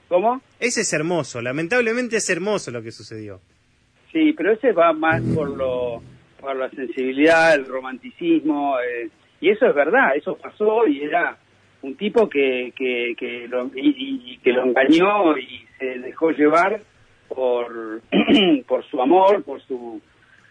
¿Cómo? 0.08 0.40
Ese 0.60 0.82
es 0.82 0.92
hermoso, 0.92 1.40
lamentablemente 1.40 2.16
es 2.16 2.30
hermoso 2.30 2.70
lo 2.70 2.82
que 2.82 2.92
sucedió. 2.92 3.40
Sí, 4.12 4.32
pero 4.32 4.52
ese 4.52 4.72
va 4.72 4.92
más 4.92 5.20
por 5.34 5.50
lo 5.56 6.02
por 6.40 6.56
la 6.56 6.70
sensibilidad, 6.70 7.54
el 7.54 7.66
romanticismo, 7.66 8.76
eh, 8.78 9.10
y 9.40 9.50
eso 9.50 9.66
es 9.66 9.74
verdad, 9.74 10.16
eso 10.16 10.36
pasó 10.36 10.86
y 10.86 11.02
era 11.02 11.36
un 11.82 11.96
tipo 11.96 12.28
que, 12.28 12.72
que, 12.76 13.14
que, 13.16 13.46
lo, 13.48 13.70
y, 13.74 14.38
que 14.38 14.52
lo 14.52 14.64
engañó 14.64 15.36
y 15.38 15.64
se 15.78 15.98
dejó 16.00 16.30
llevar 16.30 16.80
por, 17.28 18.00
por 18.66 18.84
su 18.86 19.00
amor, 19.00 19.44
por 19.44 19.62
su... 19.62 20.00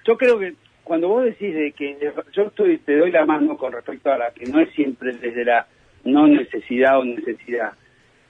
Yo 0.05 0.17
creo 0.17 0.39
que 0.39 0.53
cuando 0.83 1.09
vos 1.09 1.25
decís 1.25 1.53
de 1.53 1.73
que 1.73 1.97
yo 2.31 2.43
estoy, 2.43 2.77
te 2.77 2.97
doy 2.97 3.11
la 3.11 3.25
mano 3.25 3.57
con 3.57 3.73
respecto 3.73 4.09
a 4.09 4.17
la 4.17 4.31
que 4.31 4.45
no 4.45 4.61
es 4.61 4.73
siempre 4.73 5.11
desde 5.17 5.43
la 5.43 5.67
no 6.05 6.27
necesidad 6.27 6.99
o 6.99 7.03
necesidad. 7.03 7.73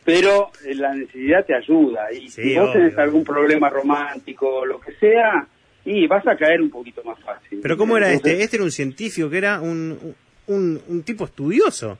Pero 0.03 0.49
eh, 0.65 0.73
la 0.73 0.95
necesidad 0.95 1.45
te 1.45 1.53
ayuda 1.53 2.11
y 2.11 2.29
si 2.29 2.57
vos 2.57 2.73
tenés 2.73 2.97
algún 2.97 3.23
problema 3.23 3.69
romántico 3.69 4.47
o 4.61 4.65
lo 4.65 4.79
que 4.79 4.93
sea, 4.93 5.45
y 5.85 6.07
vas 6.07 6.25
a 6.27 6.35
caer 6.35 6.61
un 6.61 6.69
poquito 6.69 7.03
más 7.03 7.19
fácil. 7.19 7.59
Pero 7.61 7.77
¿cómo 7.77 7.95
era 7.95 8.11
este? 8.11 8.41
Este 8.41 8.57
era 8.57 8.63
un 8.63 8.71
científico 8.71 9.29
que 9.29 9.37
era 9.37 9.61
un, 9.61 10.15
un, 10.47 10.79
un 10.87 11.03
tipo 11.03 11.25
estudioso. 11.25 11.97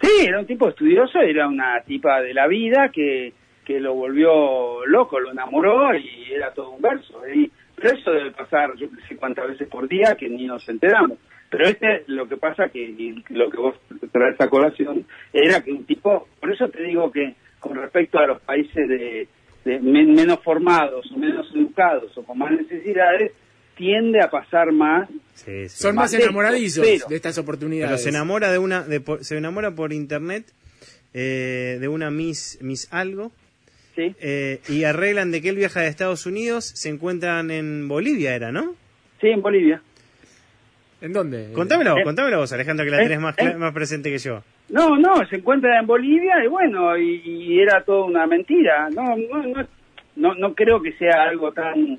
Sí, 0.00 0.26
era 0.26 0.40
un 0.40 0.46
tipo 0.46 0.68
estudioso, 0.68 1.20
era 1.20 1.46
una 1.48 1.80
tipa 1.86 2.20
de 2.20 2.34
la 2.34 2.46
vida 2.46 2.90
que, 2.92 3.32
que 3.64 3.80
lo 3.80 3.94
volvió 3.94 4.84
loco, 4.86 5.20
lo 5.20 5.32
enamoró 5.32 5.96
y 5.96 6.32
era 6.32 6.52
todo 6.52 6.70
un 6.70 6.82
verso. 6.82 7.22
Y, 7.28 7.50
pero 7.74 7.96
eso 7.96 8.12
debe 8.12 8.30
pasar, 8.32 8.74
yo 8.76 8.88
no 8.90 9.06
sé 9.08 9.16
cuántas 9.16 9.48
veces 9.48 9.68
por 9.68 9.88
día 9.88 10.16
que 10.16 10.28
ni 10.28 10.46
nos 10.46 10.68
enteramos. 10.68 11.18
Pero 11.50 11.68
este, 11.68 12.04
lo 12.08 12.26
que 12.26 12.36
pasa 12.36 12.68
que, 12.68 13.14
lo 13.30 13.48
que 13.48 13.56
vos 13.56 13.76
traes 14.10 14.40
a 14.40 14.48
colación, 14.48 15.06
era 15.32 15.62
que 15.62 15.72
un 15.72 15.84
tipo, 15.84 16.26
por 16.40 16.52
eso 16.52 16.68
te 16.68 16.82
digo 16.82 17.10
que 17.12 17.34
con 17.60 17.76
respecto 17.76 18.18
a 18.18 18.26
los 18.26 18.40
países 18.42 18.88
de, 18.88 19.28
menos 19.80 20.40
formados 20.40 21.10
o 21.12 21.16
menos 21.16 21.50
educados 21.54 22.16
o 22.18 22.24
con 22.24 22.38
más 22.38 22.50
necesidades, 22.50 23.32
tiende 23.76 24.20
a 24.20 24.30
pasar 24.30 24.72
más. 24.72 25.08
Son 25.68 25.94
más, 25.94 26.12
enamoradizos 26.14 26.84
de 26.84 27.16
estas 27.16 27.38
oportunidades. 27.38 27.90
Pero 27.90 28.02
se 28.02 28.08
enamora 28.10 28.50
de 28.50 28.58
una, 28.58 28.86
se 29.20 29.36
enamora 29.36 29.72
por 29.72 29.92
internet 29.92 30.46
eh, 31.12 31.78
de 31.80 31.88
una 31.88 32.10
Miss, 32.10 32.58
Miss 32.60 32.88
algo. 32.92 33.32
Sí. 33.94 34.14
Eh, 34.20 34.60
y 34.68 34.84
arreglan 34.84 35.30
de 35.30 35.40
que 35.40 35.50
él 35.50 35.56
viaja 35.56 35.80
de 35.80 35.88
Estados 35.88 36.26
Unidos, 36.26 36.64
se 36.64 36.88
encuentran 36.88 37.52
en 37.52 37.86
Bolivia, 37.86 38.34
era, 38.34 38.50
¿no? 38.50 38.74
Sí, 39.20 39.28
en 39.28 39.40
Bolivia. 39.40 39.80
¿En 41.04 41.12
dónde? 41.12 41.52
Contámelo, 41.52 41.98
eh, 41.98 42.02
contámelo 42.02 42.38
vos, 42.38 42.52
Alejandro, 42.54 42.82
que 42.84 42.90
la 42.90 43.00
eh, 43.00 43.02
tenés 43.04 43.20
más, 43.20 43.38
eh. 43.38 43.54
más 43.56 43.74
presente 43.74 44.10
que 44.10 44.16
yo. 44.16 44.42
No, 44.70 44.96
no, 44.96 45.24
se 45.28 45.36
encuentra 45.36 45.78
en 45.78 45.86
Bolivia 45.86 46.42
y 46.42 46.48
bueno, 46.48 46.96
y, 46.96 47.60
era 47.60 47.84
toda 47.84 48.06
una 48.06 48.26
mentira. 48.26 48.88
No, 48.88 49.14
no, 49.14 49.66
no, 50.16 50.34
no, 50.34 50.54
creo 50.54 50.80
que 50.80 50.92
sea 50.92 51.24
algo 51.24 51.52
tan, 51.52 51.98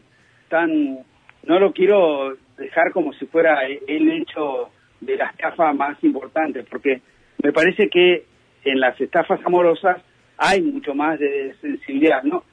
tan, 0.49 0.99
no 1.47 1.59
lo 1.59 1.71
quiero 1.71 2.35
dejar 2.57 2.91
como 2.91 3.13
si 3.13 3.25
fuera 3.25 3.65
el 3.65 4.11
hecho 4.11 4.69
de 5.01 5.17
la 5.17 5.27
estafa 5.27 5.73
más 5.73 6.01
importante, 6.03 6.63
porque 6.63 7.01
me 7.43 7.51
parece 7.51 7.89
que 7.89 8.25
en 8.63 8.79
las 8.79 8.99
estafas 8.99 9.39
amorosas 9.45 10.01
hay 10.37 10.61
mucho 10.61 10.93
más 10.95 11.19
de 11.19 11.53
sensibilidad, 11.61 12.23
¿no? 12.23 12.43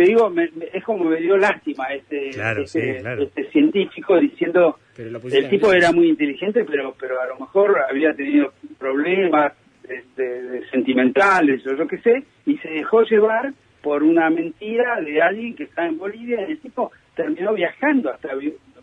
te 0.00 0.06
digo, 0.06 0.32
es 0.72 0.82
como 0.82 1.04
me 1.04 1.20
dio 1.20 1.36
lástima 1.36 1.88
este, 1.92 2.30
este, 2.30 3.02
este, 3.22 3.50
científico 3.50 4.18
diciendo, 4.18 4.78
el 4.96 5.50
tipo 5.50 5.74
era 5.74 5.92
muy 5.92 6.08
inteligente, 6.08 6.64
pero 6.64 6.94
pero 6.98 7.20
a 7.20 7.26
lo 7.26 7.38
mejor 7.38 7.76
había 7.86 8.14
tenido 8.14 8.54
problemas 8.78 9.52
este, 9.86 10.66
sentimentales 10.70 11.66
o 11.66 11.76
yo 11.76 11.86
qué 11.86 11.98
sé, 11.98 12.22
y 12.46 12.56
se 12.56 12.70
dejó 12.70 13.02
llevar 13.02 13.52
por 13.82 14.02
una 14.02 14.30
mentira 14.30 15.02
de 15.02 15.20
alguien 15.20 15.54
que 15.54 15.64
está 15.64 15.84
en 15.84 15.98
Bolivia, 15.98 16.48
y 16.48 16.52
el 16.52 16.60
tipo 16.60 16.92
terminó 17.20 17.52
viajando 17.52 18.10
hasta 18.10 18.30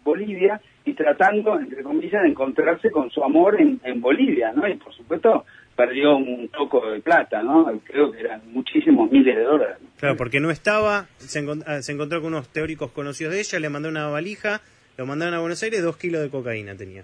Bolivia 0.04 0.62
y 0.86 0.94
tratando, 0.94 1.60
entre 1.60 1.84
comillas, 1.84 2.22
de 2.22 2.30
encontrarse 2.30 2.92
con 2.92 3.10
su 3.10 3.24
amor 3.24 3.60
en, 3.60 3.80
en 3.84 4.00
Bolivia, 4.00 4.54
¿no? 4.54 4.68
Y 4.68 4.76
por 4.76 4.94
supuesto 4.94 5.46
perdió 5.76 6.16
un 6.16 6.50
poco 6.50 6.90
de 6.90 7.02
plata, 7.02 7.42
¿no? 7.44 7.66
Creo 7.84 8.12
que 8.12 8.20
eran 8.20 8.42
muchísimos 8.52 9.12
miles 9.12 9.36
de 9.36 9.44
dólares. 9.44 9.78
Claro, 10.00 10.16
porque 10.16 10.40
no 10.40 10.50
estaba, 10.50 11.08
se, 11.18 11.46
ah, 11.66 11.82
se, 11.82 11.92
encontró 11.92 12.22
con 12.22 12.34
unos 12.34 12.48
teóricos 12.50 12.92
conocidos 12.92 13.34
de 13.34 13.40
ella, 13.40 13.60
le 13.60 13.70
mandó 13.70 13.90
una 13.90 14.08
valija, 14.08 14.62
lo 14.98 15.06
mandaron 15.06 15.34
a 15.34 15.40
Buenos 15.40 15.62
Aires, 15.64 15.84
dos 15.84 15.98
kilos 15.98 16.22
de 16.22 16.30
cocaína 16.30 16.76
tenía. 16.76 17.04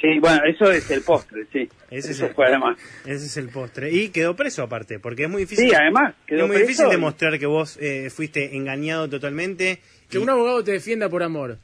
Sí, 0.00 0.18
bueno, 0.20 0.40
eso 0.44 0.70
es 0.70 0.90
el 0.90 1.02
postre, 1.02 1.46
sí. 1.52 1.68
Ese 1.90 2.12
es 2.12 2.20
el, 2.20 2.34
fue 2.34 2.46
además. 2.46 2.76
Ese 3.06 3.26
es 3.26 3.36
el 3.36 3.48
postre. 3.48 3.90
Y 3.90 4.10
quedó 4.10 4.36
preso 4.36 4.62
aparte, 4.62 4.98
porque 4.98 5.24
es 5.24 5.30
muy 5.30 5.42
difícil. 5.42 5.70
Sí, 5.70 5.74
además. 5.74 6.14
es 6.26 6.46
muy 6.46 6.58
difícil 6.58 6.88
demostrar 6.90 7.38
que 7.38 7.46
vos 7.46 7.78
eh, 7.80 8.10
fuiste 8.10 8.54
engañado 8.56 9.08
totalmente. 9.08 9.80
Que 10.10 10.18
un 10.18 10.30
abogado 10.30 10.62
te 10.62 10.72
defienda 10.72 11.08
por 11.08 11.22
amor. 11.22 11.58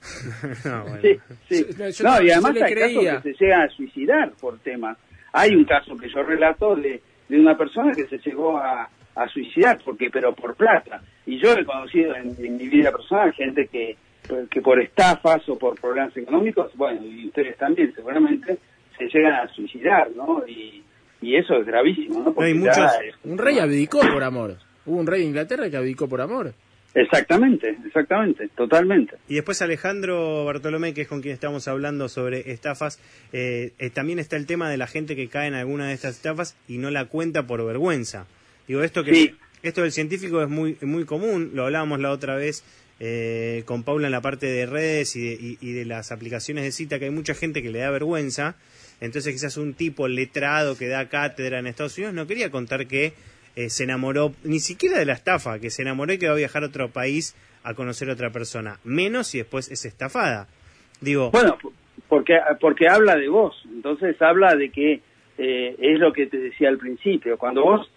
no, 0.64 0.82
bueno. 0.84 1.00
Sí, 1.02 1.18
sí. 1.48 2.02
no, 2.02 2.22
y 2.22 2.30
además 2.30 2.56
hay 2.62 2.74
casos 2.74 3.22
que 3.22 3.32
se 3.32 3.44
llegan 3.44 3.62
a 3.62 3.68
suicidar 3.70 4.32
por 4.40 4.58
temas 4.58 4.96
hay 5.36 5.54
un 5.54 5.64
caso 5.64 5.96
que 5.98 6.08
yo 6.08 6.22
relato 6.22 6.74
de, 6.76 7.02
de 7.28 7.38
una 7.38 7.56
persona 7.58 7.92
que 7.92 8.06
se 8.06 8.16
llegó 8.18 8.56
a, 8.56 8.88
a, 9.14 9.28
suicidar, 9.28 9.78
porque 9.84 10.08
pero 10.10 10.34
por 10.34 10.54
plata. 10.56 11.02
Y 11.26 11.38
yo 11.38 11.52
he 11.52 11.64
conocido 11.64 12.14
en, 12.16 12.56
mi 12.56 12.68
vida 12.68 12.90
personal 12.90 13.34
gente 13.34 13.66
que, 13.66 13.96
que 14.50 14.62
por 14.62 14.80
estafas 14.80 15.46
o 15.50 15.58
por 15.58 15.78
problemas 15.78 16.16
económicos, 16.16 16.72
bueno, 16.74 17.04
y 17.04 17.26
ustedes 17.26 17.58
también 17.58 17.92
seguramente, 17.94 18.58
se 18.96 19.04
llegan 19.08 19.34
a 19.34 19.48
suicidar, 19.48 20.10
¿no? 20.16 20.42
Y, 20.48 20.82
y 21.20 21.36
eso 21.36 21.56
es 21.56 21.66
gravísimo, 21.66 22.20
¿no? 22.20 22.32
Porque 22.32 22.48
hay 22.48 22.54
muchos... 22.54 22.90
Un 23.24 23.36
rey 23.36 23.58
abdicó 23.58 24.00
por 24.00 24.24
amor. 24.24 24.56
Hubo 24.86 24.98
un 24.98 25.06
rey 25.06 25.20
de 25.20 25.26
Inglaterra 25.26 25.68
que 25.68 25.76
abdicó 25.76 26.08
por 26.08 26.22
amor. 26.22 26.54
Exactamente, 26.96 27.76
exactamente, 27.86 28.48
totalmente. 28.56 29.16
Y 29.28 29.34
después 29.34 29.60
Alejandro 29.60 30.46
Bartolomé, 30.46 30.94
que 30.94 31.02
es 31.02 31.08
con 31.08 31.20
quien 31.20 31.34
estamos 31.34 31.68
hablando 31.68 32.08
sobre 32.08 32.50
estafas, 32.52 32.98
eh, 33.34 33.72
eh, 33.78 33.90
también 33.90 34.18
está 34.18 34.36
el 34.36 34.46
tema 34.46 34.70
de 34.70 34.78
la 34.78 34.86
gente 34.86 35.14
que 35.14 35.28
cae 35.28 35.46
en 35.46 35.52
alguna 35.52 35.88
de 35.88 35.92
estas 35.92 36.16
estafas 36.16 36.56
y 36.66 36.78
no 36.78 36.90
la 36.90 37.04
cuenta 37.04 37.46
por 37.46 37.62
vergüenza. 37.66 38.26
Digo, 38.66 38.82
esto 38.82 39.04
que 39.04 39.34
esto 39.62 39.82
del 39.82 39.92
científico 39.92 40.40
es 40.42 40.48
muy 40.48 40.78
muy 40.80 41.04
común, 41.04 41.50
lo 41.52 41.66
hablábamos 41.66 42.00
la 42.00 42.10
otra 42.10 42.34
vez 42.34 42.64
eh, 42.98 43.62
con 43.66 43.82
Paula 43.82 44.08
en 44.08 44.12
la 44.12 44.22
parte 44.22 44.46
de 44.46 44.64
redes 44.64 45.16
y 45.16 45.20
de, 45.20 45.58
y 45.60 45.72
de 45.74 45.84
las 45.84 46.12
aplicaciones 46.12 46.64
de 46.64 46.72
cita, 46.72 46.98
que 46.98 47.04
hay 47.04 47.10
mucha 47.10 47.34
gente 47.34 47.62
que 47.62 47.68
le 47.68 47.80
da 47.80 47.90
vergüenza, 47.90 48.56
entonces 49.02 49.34
quizás 49.34 49.58
un 49.58 49.74
tipo 49.74 50.08
letrado 50.08 50.78
que 50.78 50.88
da 50.88 51.10
cátedra 51.10 51.58
en 51.58 51.66
Estados 51.66 51.98
Unidos 51.98 52.14
no 52.14 52.26
quería 52.26 52.50
contar 52.50 52.86
que 52.86 53.12
eh, 53.56 53.70
se 53.70 53.84
enamoró, 53.84 54.32
ni 54.44 54.60
siquiera 54.60 54.98
de 54.98 55.06
la 55.06 55.14
estafa, 55.14 55.58
que 55.58 55.70
se 55.70 55.82
enamoró 55.82 56.12
y 56.12 56.18
que 56.18 56.26
va 56.26 56.34
a 56.34 56.36
viajar 56.36 56.62
a 56.62 56.66
otro 56.66 56.90
país 56.90 57.34
a 57.64 57.74
conocer 57.74 58.08
a 58.10 58.12
otra 58.12 58.30
persona, 58.30 58.78
menos 58.84 59.28
si 59.28 59.38
después 59.38 59.70
es 59.70 59.84
estafada. 59.84 60.46
Digo, 61.00 61.30
bueno, 61.30 61.58
porque 62.08 62.38
porque 62.60 62.88
habla 62.88 63.16
de 63.16 63.28
vos, 63.28 63.60
entonces 63.64 64.20
habla 64.22 64.54
de 64.54 64.70
que 64.70 65.00
eh, 65.38 65.76
es 65.78 65.98
lo 65.98 66.12
que 66.12 66.26
te 66.26 66.38
decía 66.38 66.68
al 66.68 66.78
principio, 66.78 67.36
cuando 67.36 67.64
vos 67.64 67.90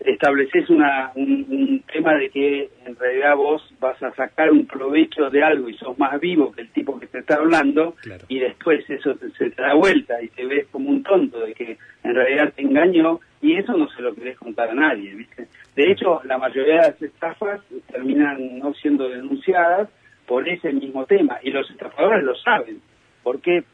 estableces 0.00 0.68
una, 0.70 1.10
un, 1.14 1.82
tema 1.92 2.14
de 2.14 2.28
que 2.30 2.70
en 2.84 2.96
realidad 2.96 3.36
vos 3.36 3.62
vas 3.80 4.00
a 4.02 4.12
sacar 4.14 4.50
un 4.50 4.66
provecho 4.66 5.30
de 5.30 5.42
algo 5.42 5.68
y 5.68 5.76
sos 5.76 5.98
más 5.98 6.20
vivo 6.20 6.52
que 6.52 6.62
el 6.62 6.70
tipo 6.70 6.98
que 6.98 7.06
te 7.06 7.20
está 7.20 7.36
hablando 7.36 7.94
y 8.28 8.38
después 8.38 8.88
eso 8.90 9.14
se 9.38 9.50
te 9.50 9.62
da 9.62 9.74
vuelta 9.74 10.20
y 10.22 10.28
te 10.28 10.44
ves 10.44 10.66
como 10.70 10.90
un 10.90 11.02
tonto 11.02 11.40
de 11.40 11.54
que 11.54 11.78
en 12.04 12.14
realidad 12.14 12.52
te 12.54 12.62
engañó 12.62 13.20
y 13.40 13.56
eso 13.56 13.76
no 13.76 13.88
se 13.88 14.02
lo 14.02 14.14
querés 14.14 14.38
contar 14.38 14.70
a 14.70 14.74
nadie, 14.74 15.14
¿viste? 15.14 15.48
De 15.74 15.90
hecho, 15.90 16.20
la 16.24 16.38
mayoría 16.38 16.74
de 16.74 16.88
las 16.88 17.02
estafas 17.02 17.60
terminan 17.90 18.58
no 18.58 18.74
siendo 18.74 19.08
denunciadas 19.08 19.88
por 20.26 20.48
ese 20.48 20.72
mismo 20.72 21.06
tema 21.06 21.38
y 21.42 21.50
los 21.50 21.70
estafadores 21.70 22.24
lo 22.24 22.34
saben 22.36 22.80
porque 23.22 23.64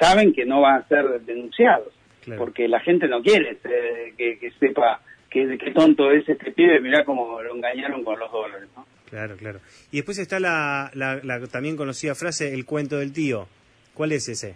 saben 0.00 0.32
que 0.32 0.44
no 0.44 0.60
van 0.60 0.80
a 0.80 0.88
ser 0.88 1.20
denunciados 1.20 1.92
porque 2.38 2.68
la 2.68 2.80
gente 2.80 3.08
no 3.08 3.22
quiere 3.22 3.58
eh, 3.64 4.14
que, 4.40 4.50
sepa 4.58 5.00
que, 5.30 5.58
qué 5.58 5.70
tonto 5.72 6.10
es 6.10 6.28
este 6.28 6.52
pibe, 6.52 6.80
mirá 6.80 7.04
cómo 7.04 7.40
lo 7.42 7.54
engañaron 7.54 8.02
con 8.04 8.18
los 8.18 8.30
dólares, 8.30 8.68
¿no? 8.76 8.86
Claro, 9.10 9.36
claro. 9.36 9.60
Y 9.92 9.96
después 9.98 10.18
está 10.18 10.40
la, 10.40 10.90
la, 10.94 11.40
también 11.46 11.76
conocida 11.76 12.14
frase, 12.14 12.52
el 12.52 12.64
cuento 12.64 12.98
del 12.98 13.12
tío. 13.12 13.46
¿Cuál 13.94 14.12
es 14.12 14.28
ese? 14.28 14.54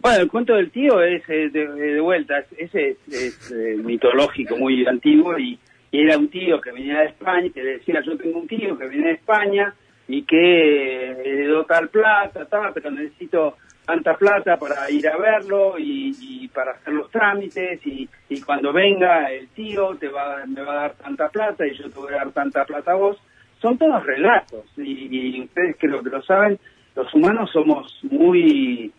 Bueno, 0.00 0.20
el 0.22 0.28
cuento 0.30 0.54
del 0.54 0.70
tío 0.70 1.02
es 1.02 1.22
eh, 1.28 1.48
de, 1.50 1.66
de 1.66 2.00
vuelta, 2.00 2.38
es- 2.38 2.52
ese 2.58 2.88
es, 2.90 2.96
es, 3.12 3.50
eh, 3.52 3.76
mitológico, 3.82 4.56
muy 4.56 4.86
antiguo, 4.86 5.38
y, 5.38 5.58
y 5.90 6.00
era 6.02 6.16
un 6.18 6.28
tío 6.28 6.60
que 6.60 6.72
venía 6.72 7.00
de 7.00 7.06
España, 7.06 7.50
que 7.54 7.62
decía, 7.62 8.00
yo 8.04 8.16
tengo 8.16 8.38
un 8.40 8.46
tío 8.48 8.76
que 8.78 8.88
viene 8.88 9.08
de 9.08 9.14
España 9.14 9.74
y 10.08 10.22
que 10.22 11.10
heredó 11.10 11.64
tal 11.64 11.88
plata, 11.88 12.44
tal, 12.46 12.72
pero 12.74 12.90
necesito 12.90 13.56
tanta 13.84 14.16
plata 14.16 14.56
para 14.56 14.90
ir 14.90 15.06
a 15.08 15.16
verlo 15.16 15.74
y, 15.78 16.48
para 16.54 16.72
hacer 16.72 16.94
los 16.94 17.10
trámites 17.10 17.80
y, 17.84 18.08
cuando 18.44 18.72
venga 18.72 19.30
el 19.30 19.48
tío 19.48 19.94
te 19.96 20.08
va, 20.08 20.44
me 20.46 20.60
va 20.62 20.72
a 20.72 20.80
dar 20.82 20.94
tanta 20.94 21.28
plata 21.28 21.66
y 21.66 21.76
yo 21.76 21.88
te 21.88 21.98
voy 21.98 22.12
a 22.12 22.16
dar 22.16 22.32
tanta 22.32 22.64
plata 22.64 22.92
a 22.92 22.96
vos. 22.96 23.16
Son 23.60 23.78
todos 23.78 24.04
relatos 24.04 24.64
y, 24.76 25.42
ustedes 25.42 25.76
creo 25.78 26.02
que 26.02 26.10
lo 26.10 26.22
saben, 26.22 26.58
los 26.94 27.12
humanos 27.14 27.50
somos 27.52 27.98
muy 28.02 28.92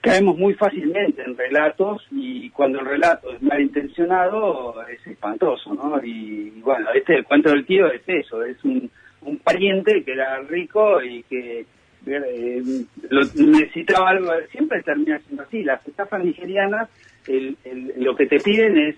caemos 0.00 0.36
muy 0.36 0.52
fácilmente 0.52 1.22
en 1.22 1.34
relatos 1.34 2.06
y 2.10 2.50
cuando 2.50 2.80
el 2.80 2.84
relato 2.84 3.32
es 3.32 3.40
malintencionado 3.40 4.74
es 4.86 5.06
espantoso, 5.06 5.72
¿no? 5.72 5.98
Y, 6.04 6.60
bueno, 6.60 6.90
este 6.94 7.22
cuento 7.24 7.50
del 7.50 7.64
tío 7.64 7.86
es 7.90 8.02
eso, 8.06 8.44
es 8.44 8.62
un, 8.64 8.90
un 9.22 9.38
pariente 9.38 10.04
que 10.04 10.12
era 10.12 10.40
rico 10.42 11.02
y 11.02 11.22
que 11.22 11.64
eh, 12.06 12.62
lo, 13.10 13.20
necesitaba 13.34 14.10
algo, 14.10 14.32
siempre 14.50 14.82
termina 14.82 15.18
siendo 15.20 15.42
así, 15.42 15.62
las 15.64 15.86
estafas 15.86 16.22
nigerianas, 16.24 16.88
el, 17.26 17.56
el- 17.64 17.92
lo 17.98 18.14
que 18.16 18.26
te 18.26 18.38
piden 18.40 18.76
es, 18.78 18.96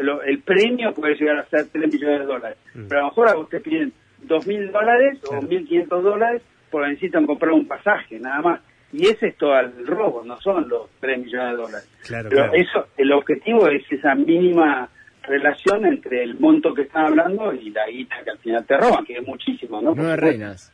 lo- 0.00 0.22
el 0.22 0.38
premio 0.40 0.92
puede 0.92 1.14
llegar 1.16 1.38
a 1.38 1.46
ser 1.46 1.66
3 1.72 1.92
millones 1.92 2.20
de 2.20 2.26
dólares, 2.26 2.58
Mm. 2.74 2.86
pero 2.88 3.00
a 3.00 3.02
lo 3.04 3.08
mejor 3.10 3.28
a 3.28 3.34
vos 3.34 3.48
te 3.48 3.60
piden 3.60 3.92
2 4.22 4.46
mil 4.46 4.70
dólares 4.70 5.18
Claro. 5.22 5.38
o 5.38 5.48
1.500 5.48 6.02
dólares 6.02 6.42
porque 6.70 6.88
necesitan 6.88 7.26
comprar 7.26 7.52
un 7.52 7.66
pasaje, 7.66 8.18
nada 8.18 8.40
más. 8.40 8.60
Y 8.94 9.06
ese 9.06 9.28
es 9.28 9.36
todo 9.36 9.58
el 9.58 9.86
robo, 9.86 10.22
no 10.24 10.38
son 10.40 10.68
los 10.68 10.88
3 11.00 11.18
millones 11.18 11.50
de 11.52 11.62
dólares. 11.62 11.88
Claro, 12.06 12.28
Pero 12.30 12.42
claro. 12.44 12.52
eso, 12.62 12.86
el 12.98 13.12
objetivo 13.12 13.68
es 13.68 13.82
esa 13.90 14.14
mínima 14.14 14.88
relación 15.22 15.86
entre 15.86 16.22
el 16.24 16.38
monto 16.38 16.74
que 16.74 16.82
están 16.82 17.06
hablando 17.06 17.52
y 17.54 17.70
la 17.70 17.86
guita 17.86 18.16
que 18.24 18.30
al 18.30 18.38
final 18.38 18.66
te 18.66 18.76
roban, 18.76 19.04
que 19.04 19.16
es 19.18 19.26
muchísimo, 19.26 19.80
¿no? 19.80 19.94
Nueve 19.94 20.16
reinas. 20.16 20.72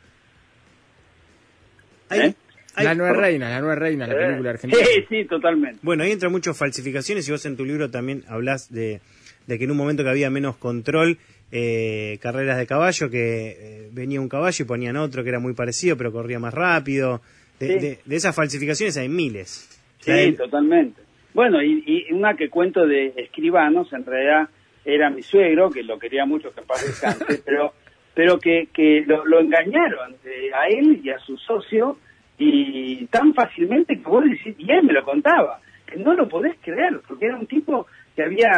Hay- 2.10 2.20
¿Eh? 2.20 2.34
hay- 2.74 2.84
La 2.84 2.94
nueve 2.94 3.14
reinas, 3.16 3.50
la 3.50 3.60
nueve 3.60 3.76
reinas, 3.76 4.08
la 4.08 4.14
Eh, 4.14 4.26
película 4.26 4.50
argentina. 4.50 4.82
Sí, 4.84 5.04
sí, 5.08 5.24
totalmente. 5.24 5.78
Bueno, 5.82 6.02
ahí 6.04 6.12
entran 6.12 6.32
muchas 6.32 6.56
falsificaciones 6.56 7.28
y 7.28 7.32
vos 7.32 7.44
en 7.46 7.56
tu 7.56 7.64
libro 7.64 7.90
también 7.90 8.24
hablas 8.28 8.72
de, 8.72 9.00
de 9.46 9.58
que 9.58 9.64
en 9.64 9.70
un 9.70 9.76
momento 9.76 10.02
que 10.04 10.10
había 10.10 10.30
menos 10.30 10.56
control, 10.56 11.18
eh, 11.50 12.18
carreras 12.20 12.58
de 12.58 12.66
caballo, 12.66 13.10
que 13.10 13.56
eh, 13.58 13.88
venía 13.92 14.20
un 14.20 14.28
caballo 14.28 14.62
y 14.64 14.68
ponían 14.68 14.96
otro 14.96 15.22
que 15.22 15.30
era 15.30 15.38
muy 15.38 15.54
parecido 15.54 15.96
pero 15.96 16.12
corría 16.12 16.38
más 16.38 16.52
rápido. 16.54 17.20
De, 17.58 17.66
Sí. 17.66 17.78
de- 17.80 17.98
de 18.04 18.16
esas 18.16 18.34
falsificaciones 18.36 18.96
hay 18.98 19.08
miles. 19.08 19.68
Sí, 20.00 20.12
de- 20.12 20.32
totalmente. 20.34 21.00
Bueno, 21.34 21.60
y, 21.62 21.82
y 21.86 22.12
una 22.12 22.36
que 22.36 22.48
cuento 22.48 22.86
de 22.86 23.12
escribanos, 23.16 23.92
en 23.92 24.04
realidad 24.04 24.48
era 24.84 25.10
mi 25.10 25.22
suegro, 25.22 25.70
que 25.70 25.82
lo 25.82 25.98
quería 25.98 26.24
mucho, 26.24 26.52
que 26.54 26.60
en 26.60 26.66
paz 26.66 26.86
descanse, 26.86 27.42
pero, 27.44 27.72
pero 28.18 28.36
que, 28.40 28.66
que 28.72 29.04
lo, 29.06 29.38
engañaron 29.38 30.16
eh, 30.24 30.50
a 30.52 30.66
él 30.66 31.00
y 31.04 31.10
a 31.10 31.20
su 31.20 31.36
socio, 31.36 31.98
y 32.36 33.06
tan 33.06 33.32
fácilmente 33.32 33.94
que 33.94 34.02
vos 34.10 34.24
decís, 34.24 34.56
y 34.58 34.68
él 34.72 34.82
me 34.82 34.92
lo 34.92 35.04
contaba, 35.04 35.60
que 35.86 35.98
no 35.98 36.14
lo 36.14 36.28
podés 36.28 36.56
creer, 36.60 37.00
porque 37.06 37.26
era 37.26 37.36
un 37.36 37.46
tipo 37.46 37.86
que 38.16 38.24
había, 38.24 38.50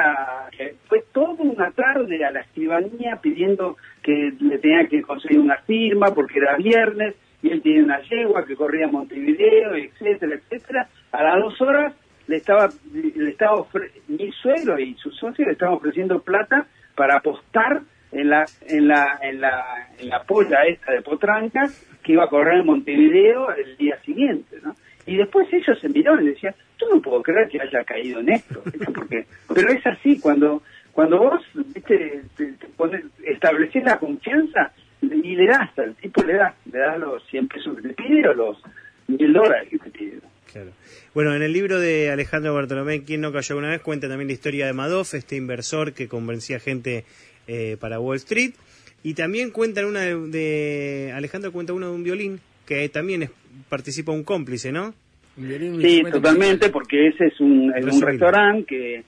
que 0.57 0.77
fue 0.89 1.05
toda 1.13 1.35
una 1.43 1.71
tarde 1.73 2.25
a 2.25 2.31
la 2.31 2.41
escribanía 2.41 3.17
pidiendo 3.21 3.77
que 4.03 4.33
le 4.41 4.57
tenía 4.61 4.87
que 4.89 5.03
conseguir 5.03 5.41
una 5.41 5.59
firma 5.59 6.07
porque 6.15 6.39
era 6.39 6.57
viernes, 6.57 7.17
y 7.43 7.51
él 7.51 7.61
tenía 7.61 7.85
una 7.85 8.01
yegua 8.01 8.47
que 8.47 8.57
corría 8.57 8.87
a 8.87 8.91
Montevideo, 8.91 9.75
etcétera, 9.75 10.37
etcétera. 10.37 10.89
A 11.13 11.23
las 11.23 11.37
dos 11.43 11.61
horas 11.61 11.95
le 12.29 12.37
estaba, 12.37 12.71
le 12.95 13.29
estaba 13.29 13.59
ofre- 13.59 13.91
mi 14.09 14.33
suegro 14.33 14.79
y 14.79 14.95
su 14.95 15.11
socio 15.11 15.45
le 15.45 15.53
estaban 15.53 15.75
ofreciendo 15.75 16.23
plata 16.23 16.67
para 16.95 17.19
apostar 17.19 17.83
en 18.13 18.31
la, 18.31 18.45
en 18.67 18.89
la, 18.89 19.19
en 19.23 19.41
la, 19.41 19.89
en 19.99 20.09
la 20.09 20.23
polla 20.23 20.65
esta 20.67 20.93
de 20.93 21.03
Potranca 21.03 21.69
que 22.03 22.13
iba 22.13 22.25
a 22.25 22.29
correr 22.29 22.61
en 22.61 22.67
Montevideo 22.67 23.55
el 23.55 23.77
día 23.77 24.01
siguiente, 24.03 24.57
¿no? 24.63 24.75
Y 25.07 25.17
después 25.17 25.49
ellos 25.53 25.79
se 25.81 25.89
miraron 25.89 26.25
y 26.25 26.31
decían, 26.31 26.55
yo 26.79 26.89
no 26.89 27.01
puedo 27.01 27.23
creer 27.23 27.49
que 27.49 27.61
haya 27.61 27.85
caído 27.85 28.21
en 28.21 28.31
esto, 28.31 28.63
porque, 28.95 29.27
pero 29.53 29.71
es 29.71 29.85
así, 29.87 30.21
cuando, 30.21 30.63
cuando 30.93 31.19
vos, 31.19 31.41
viste, 31.55 32.23
te, 32.37 32.55
pones, 32.77 33.05
estableces 33.25 33.83
la 33.85 33.99
confianza 33.99 34.73
y 35.03 35.35
le 35.35 35.47
das, 35.47 35.77
al 35.79 35.95
tipo 35.97 36.23
le 36.23 36.35
das, 36.35 36.55
le 36.71 36.79
das 36.79 36.99
los 36.99 37.27
100 37.27 37.49
pesos 37.49 37.77
que 37.81 37.89
pide 37.91 38.29
o 38.29 38.35
los 38.35 38.63
mil 39.09 39.33
dólares 39.33 39.69
que 39.71 39.79
te 39.79 39.91
pide. 39.91 40.19
Claro. 40.53 40.71
Bueno, 41.15 41.35
en 41.35 41.43
el 41.43 41.53
libro 41.53 41.81
de 41.81 42.11
Alejandro 42.11 42.55
Bartolomé, 42.55 43.05
¿Quién 43.05 43.21
no 43.21 43.33
cayó 43.33 43.55
alguna 43.55 43.71
vez? 43.71 43.83
Cuenta 43.83 44.09
también 44.09 44.29
la 44.29 44.35
historia 44.35 44.67
de 44.67 44.73
Madoff, 44.73 45.15
este 45.15 45.37
inversor 45.37 45.93
que 45.93 46.09
convencía 46.09 46.59
gente 46.59 47.05
eh, 47.47 47.77
para 47.81 48.01
Wall 48.01 48.17
Street. 48.17 48.53
Y 49.03 49.15
también 49.15 49.51
cuentan 49.51 49.87
una 49.87 50.01
de, 50.01 50.15
de- 50.29 51.13
Alejandro 51.15 51.53
cuenta 51.53 51.73
una 51.73 51.87
de 51.87 51.93
un 51.93 52.03
violín, 52.05 52.41
que 52.67 52.89
también 52.89 53.23
es- 53.23 53.31
participa 53.69 54.13
un 54.13 54.25
cómplice, 54.25 54.73
¿no? 54.73 54.93
Un 55.37 55.49
violín, 55.49 55.75
un 55.75 55.83
Sí, 55.83 56.03
totalmente, 56.11 56.47
musical. 56.67 56.71
porque 56.73 57.07
ese 57.09 57.27
es 57.27 57.41
un, 57.41 57.73
es 57.75 57.85
un 57.87 58.03
restaurante 58.03 58.65
que 58.67 59.05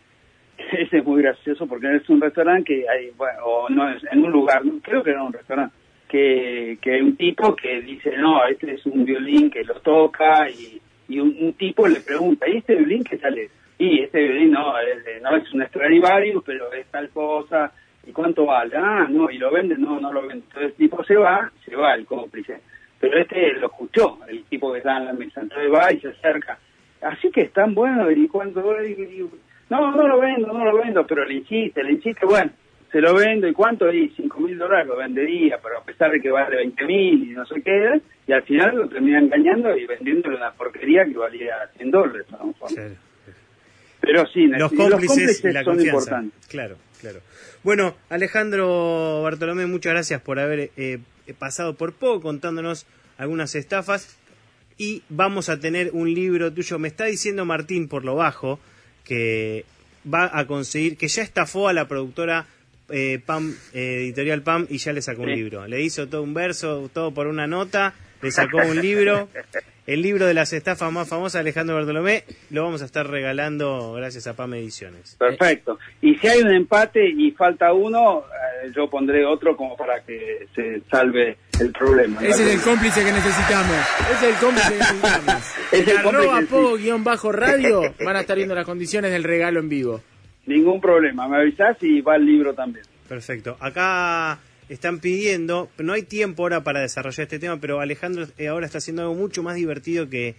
ese 0.82 0.98
es 0.98 1.04
muy 1.04 1.20
gracioso 1.22 1.66
porque 1.66 1.94
es 1.96 2.08
un 2.08 2.20
restaurante 2.20 2.64
que 2.74 2.88
hay, 2.88 3.10
bueno, 3.16 3.38
o 3.44 3.68
no 3.68 3.90
es 3.90 4.02
en 4.10 4.20
un 4.24 4.30
lugar, 4.32 4.64
no, 4.64 4.78
creo 4.80 5.02
que 5.02 5.10
era 5.10 5.22
un 5.22 5.32
restaurante, 5.32 5.74
que, 6.08 6.78
que 6.80 6.92
hay 6.94 7.00
un 7.00 7.16
tipo 7.16 7.54
que 7.56 7.80
dice, 7.82 8.16
no, 8.16 8.46
este 8.46 8.74
es 8.74 8.86
un 8.86 9.04
violín 9.04 9.50
que 9.50 9.64
lo 9.64 9.74
toca 9.80 10.48
y, 10.48 10.80
y 11.08 11.18
un, 11.20 11.36
un 11.40 11.52
tipo 11.54 11.86
le 11.88 12.00
pregunta, 12.00 12.48
¿y 12.48 12.58
este 12.58 12.76
violín 12.76 13.02
qué 13.04 13.16
tal 13.18 13.36
es? 13.38 13.50
Y 13.78 14.00
este 14.00 14.20
violín 14.22 14.52
no, 14.52 14.78
es, 14.78 15.22
no 15.22 15.36
es 15.36 15.52
un 15.52 15.66
Stradivarius, 15.66 16.42
pero 16.46 16.72
es 16.72 16.86
tal 16.86 17.08
cosa, 17.10 17.72
¿y 18.06 18.12
cuánto 18.12 18.46
vale? 18.46 18.76
Ah, 18.76 19.06
no, 19.08 19.30
y 19.30 19.38
lo 19.38 19.50
vende, 19.50 19.76
no, 19.76 20.00
no 20.00 20.12
lo 20.12 20.22
vende. 20.22 20.44
Entonces 20.46 20.70
el 20.70 20.74
tipo 20.74 21.04
se 21.04 21.16
va, 21.16 21.50
se 21.64 21.76
va 21.76 21.94
el 21.94 22.06
cómplice. 22.06 22.60
Pero 23.00 23.18
este 23.18 23.54
lo 23.54 23.66
escuchó, 23.66 24.18
el 24.28 24.44
tipo 24.44 24.72
que 24.72 24.78
está 24.78 24.98
en 24.98 25.06
la 25.06 25.12
mesa, 25.12 25.40
entonces 25.40 25.72
va 25.72 25.92
y 25.92 26.00
se 26.00 26.08
acerca. 26.08 26.58
Así 27.00 27.30
que 27.30 27.42
es 27.42 27.52
tan 27.52 27.74
bueno, 27.74 28.10
y 28.10 28.28
cuánto 28.28 28.62
vale, 28.62 28.90
y 28.90 29.28
no, 29.68 29.90
no 29.90 30.06
lo 30.06 30.20
vendo, 30.20 30.52
no 30.52 30.64
lo 30.64 30.78
vendo, 30.78 31.04
pero 31.06 31.24
le 31.24 31.34
insiste, 31.34 31.82
le 31.82 31.92
insiste, 31.92 32.26
bueno, 32.26 32.52
se 32.92 33.00
lo 33.00 33.14
vendo, 33.14 33.48
¿y 33.48 33.54
cuánto? 33.54 33.90
Y 33.90 34.10
cinco 34.10 34.40
mil 34.40 34.58
dólares 34.58 34.86
lo 34.86 34.96
vendería, 34.96 35.58
pero 35.62 35.78
a 35.78 35.82
pesar 35.82 36.10
de 36.10 36.20
que 36.20 36.30
vale 36.30 36.56
20 36.56 36.84
mil 36.84 37.30
y 37.30 37.32
no 37.32 37.46
sé 37.46 37.62
qué, 37.62 38.00
y 38.26 38.32
al 38.32 38.42
final 38.42 38.76
lo 38.76 38.88
termina 38.88 39.18
engañando 39.18 39.74
y 39.76 39.86
vendiéndole 39.86 40.36
una 40.36 40.52
porquería 40.52 41.06
que 41.06 41.16
valía 41.16 41.56
100 41.76 41.90
dólares. 41.90 42.26
mejor. 42.30 42.68
Claro. 42.68 42.94
Pero 44.02 44.26
sí, 44.32 44.46
Los 44.48 44.72
cómplices, 44.72 45.42
y 45.44 45.48
la 45.52 45.62
son 45.64 45.76
confianza. 45.76 45.98
importantes. 46.00 46.46
Claro, 46.48 46.76
claro. 47.00 47.20
Bueno, 47.62 47.96
Alejandro 48.10 49.22
Bartolomé, 49.22 49.66
muchas 49.66 49.92
gracias 49.92 50.20
por 50.20 50.38
haber 50.40 50.70
eh, 50.76 50.98
pasado 51.38 51.76
por 51.76 51.92
poco 51.94 52.20
contándonos 52.20 52.86
algunas 53.16 53.54
estafas. 53.54 54.16
Y 54.78 55.02
vamos 55.08 55.48
a 55.48 55.60
tener 55.60 55.90
un 55.92 56.12
libro 56.12 56.52
tuyo. 56.52 56.78
Me 56.78 56.88
está 56.88 57.04
diciendo 57.04 57.44
Martín 57.44 57.86
por 57.88 58.04
lo 58.04 58.16
bajo 58.16 58.58
que 59.04 59.64
va 60.12 60.30
a 60.36 60.46
conseguir, 60.46 60.96
que 60.96 61.06
ya 61.08 61.22
estafó 61.22 61.68
a 61.68 61.72
la 61.72 61.86
productora 61.86 62.46
eh, 62.88 63.20
PAM, 63.24 63.54
eh, 63.72 63.98
editorial 64.02 64.42
PAM, 64.42 64.66
y 64.68 64.78
ya 64.78 64.92
le 64.92 65.00
sacó 65.00 65.22
un 65.22 65.28
Sí. 65.28 65.36
libro. 65.36 65.66
Le 65.68 65.80
hizo 65.80 66.08
todo 66.08 66.22
un 66.22 66.34
verso, 66.34 66.90
todo 66.92 67.14
por 67.14 67.26
una 67.28 67.46
nota, 67.46 67.94
le 68.20 68.30
sacó 68.32 68.58
un 68.58 68.80
libro. 68.80 69.28
El 69.84 70.00
libro 70.00 70.26
de 70.26 70.34
las 70.34 70.52
estafas 70.52 70.92
más 70.92 71.08
famosas, 71.08 71.40
Alejandro 71.40 71.74
Bartolomé, 71.74 72.22
lo 72.50 72.62
vamos 72.62 72.82
a 72.82 72.84
estar 72.84 73.04
regalando 73.04 73.94
gracias 73.94 74.28
a 74.28 74.36
PAM 74.36 74.54
Ediciones. 74.54 75.16
Perfecto. 75.18 75.76
Y 76.00 76.14
si 76.14 76.28
hay 76.28 76.40
un 76.40 76.52
empate 76.52 77.04
y 77.04 77.32
falta 77.32 77.72
uno, 77.72 78.20
eh, 78.20 78.70
yo 78.76 78.88
pondré 78.88 79.26
otro 79.26 79.56
como 79.56 79.76
para 79.76 80.04
que 80.04 80.46
se 80.54 80.82
salve 80.88 81.36
el 81.58 81.72
problema. 81.72 82.20
Ese 82.20 82.44
es 82.44 82.54
el 82.54 82.60
cómplice 82.60 83.04
que 83.04 83.10
necesitamos. 83.10 83.76
Ese 84.12 84.28
es 84.28 84.34
el 84.34 84.40
cómplice 84.40 84.72
que 84.72 84.78
necesitamos. 84.78 85.42
Es 85.72 85.88
el 85.88 85.96
arroba 85.96 86.76
guion 86.76 87.02
bajo 87.02 87.32
radio 87.32 87.82
van 88.04 88.16
a 88.16 88.20
estar 88.20 88.36
viendo 88.36 88.54
las 88.54 88.66
condiciones 88.66 89.10
del 89.10 89.24
regalo 89.24 89.58
en 89.58 89.68
vivo. 89.68 90.00
Ningún 90.46 90.80
problema. 90.80 91.26
Me 91.26 91.38
avisás 91.38 91.76
y 91.82 92.00
va 92.02 92.14
el 92.16 92.26
libro 92.26 92.54
también. 92.54 92.84
Perfecto. 93.08 93.56
Acá 93.58 94.38
están 94.72 95.00
pidiendo, 95.00 95.68
no 95.78 95.92
hay 95.92 96.02
tiempo 96.02 96.42
ahora 96.42 96.62
para 96.64 96.80
desarrollar 96.80 97.22
este 97.24 97.38
tema, 97.38 97.58
pero 97.60 97.80
Alejandro 97.80 98.26
eh, 98.38 98.48
ahora 98.48 98.66
está 98.66 98.78
haciendo 98.78 99.02
algo 99.02 99.14
mucho 99.14 99.42
más 99.42 99.54
divertido 99.56 100.08
que, 100.08 100.34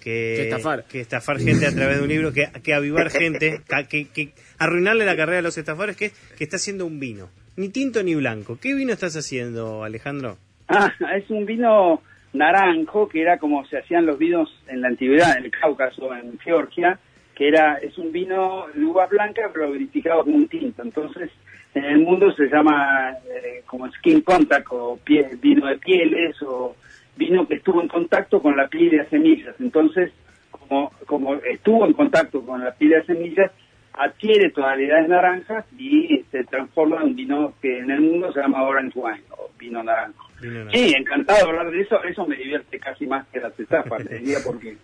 que, 0.00 0.34
Que 0.36 0.42
estafar. 0.44 0.84
que 0.84 1.00
estafar 1.00 1.38
gente 1.38 1.66
a 1.66 1.72
través 1.74 1.96
de 1.98 2.02
un 2.02 2.08
libro, 2.08 2.32
que, 2.32 2.48
que 2.62 2.74
avivar 2.74 3.10
gente, 3.10 3.60
que, 3.68 3.86
que- 3.88 4.08
que 4.08 4.32
arruinarle 4.58 5.04
la 5.04 5.16
carrera 5.16 5.40
a 5.40 5.42
los 5.42 5.58
estafadores, 5.58 5.96
que 5.96 6.06
es 6.06 6.12
que 6.36 6.44
está 6.44 6.56
haciendo 6.56 6.86
un 6.86 6.98
vino. 7.00 7.28
Ni 7.56 7.68
tinto 7.68 8.02
ni 8.02 8.14
blanco. 8.14 8.58
¿Qué 8.60 8.74
vino 8.74 8.92
estás 8.92 9.14
haciendo, 9.16 9.84
Alejandro? 9.84 10.38
Ah, 10.68 10.90
es 11.16 11.28
un 11.28 11.44
vino 11.44 12.02
naranjo 12.32 13.08
que 13.08 13.20
era 13.20 13.38
como 13.38 13.66
se 13.66 13.76
hacían 13.78 14.06
los 14.06 14.18
vinos 14.18 14.48
en 14.68 14.80
la 14.80 14.88
antigüedad, 14.88 15.36
en 15.36 15.44
el 15.44 15.50
Cáucaso, 15.50 16.14
en 16.14 16.38
Georgia, 16.38 16.98
que 17.34 17.48
era 17.48 17.76
es 17.76 17.96
un 17.98 18.12
vino 18.12 18.66
de 18.74 18.84
uva 18.84 19.06
blanca 19.06 19.50
pero 19.52 19.70
verificado 19.70 20.24
como 20.24 20.36
un 20.36 20.48
tinto. 20.48 20.82
Entonces, 20.82 21.30
en 21.74 21.84
el 21.84 21.98
mundo 22.00 22.30
se 22.32 22.46
llama 22.48 23.10
eh, 23.34 23.62
como 23.66 23.90
skin 23.92 24.20
contact 24.22 24.66
o 24.70 24.98
pie- 25.04 25.38
vino 25.40 25.66
de 25.66 25.78
pieles 25.78 26.36
o 26.42 26.76
vino 27.16 27.46
que 27.46 27.54
estuvo 27.54 27.80
en 27.80 27.88
contacto 27.88 28.40
con 28.40 28.56
la 28.56 28.68
piel 28.68 28.96
las 28.96 29.08
semillas. 29.08 29.54
Entonces, 29.60 30.12
como 30.50 30.90
como, 31.06 31.34
estuvo 31.36 31.86
en 31.86 31.92
contacto 31.94 32.44
con 32.44 32.62
la 32.64 32.72
pila 32.74 32.98
de 32.98 33.04
semillas, 33.06 33.50
adquiere 33.94 34.50
tonalidades 34.50 35.08
naranjas 35.08 35.66
y 35.78 36.24
se 36.30 36.44
transforma 36.44 36.96
en 36.96 37.02
un 37.08 37.16
vino 37.16 37.54
que 37.60 37.78
en 37.78 37.90
el 37.90 38.00
mundo 38.00 38.32
se 38.32 38.40
llama 38.40 38.62
orange 38.64 38.98
wine 38.98 39.22
o 39.36 39.50
vino 39.58 39.82
naranjo. 39.82 40.28
Sí, 40.72 40.94
encantado 40.96 41.44
de 41.44 41.50
hablar 41.50 41.70
de 41.70 41.80
eso, 41.82 42.02
eso 42.04 42.26
me 42.26 42.36
divierte 42.36 42.78
casi 42.78 43.06
más 43.06 43.26
que 43.28 43.40
las 43.40 43.58
estafas, 43.60 44.02
te 44.08 44.18
diría, 44.18 44.38
porque 44.46 44.76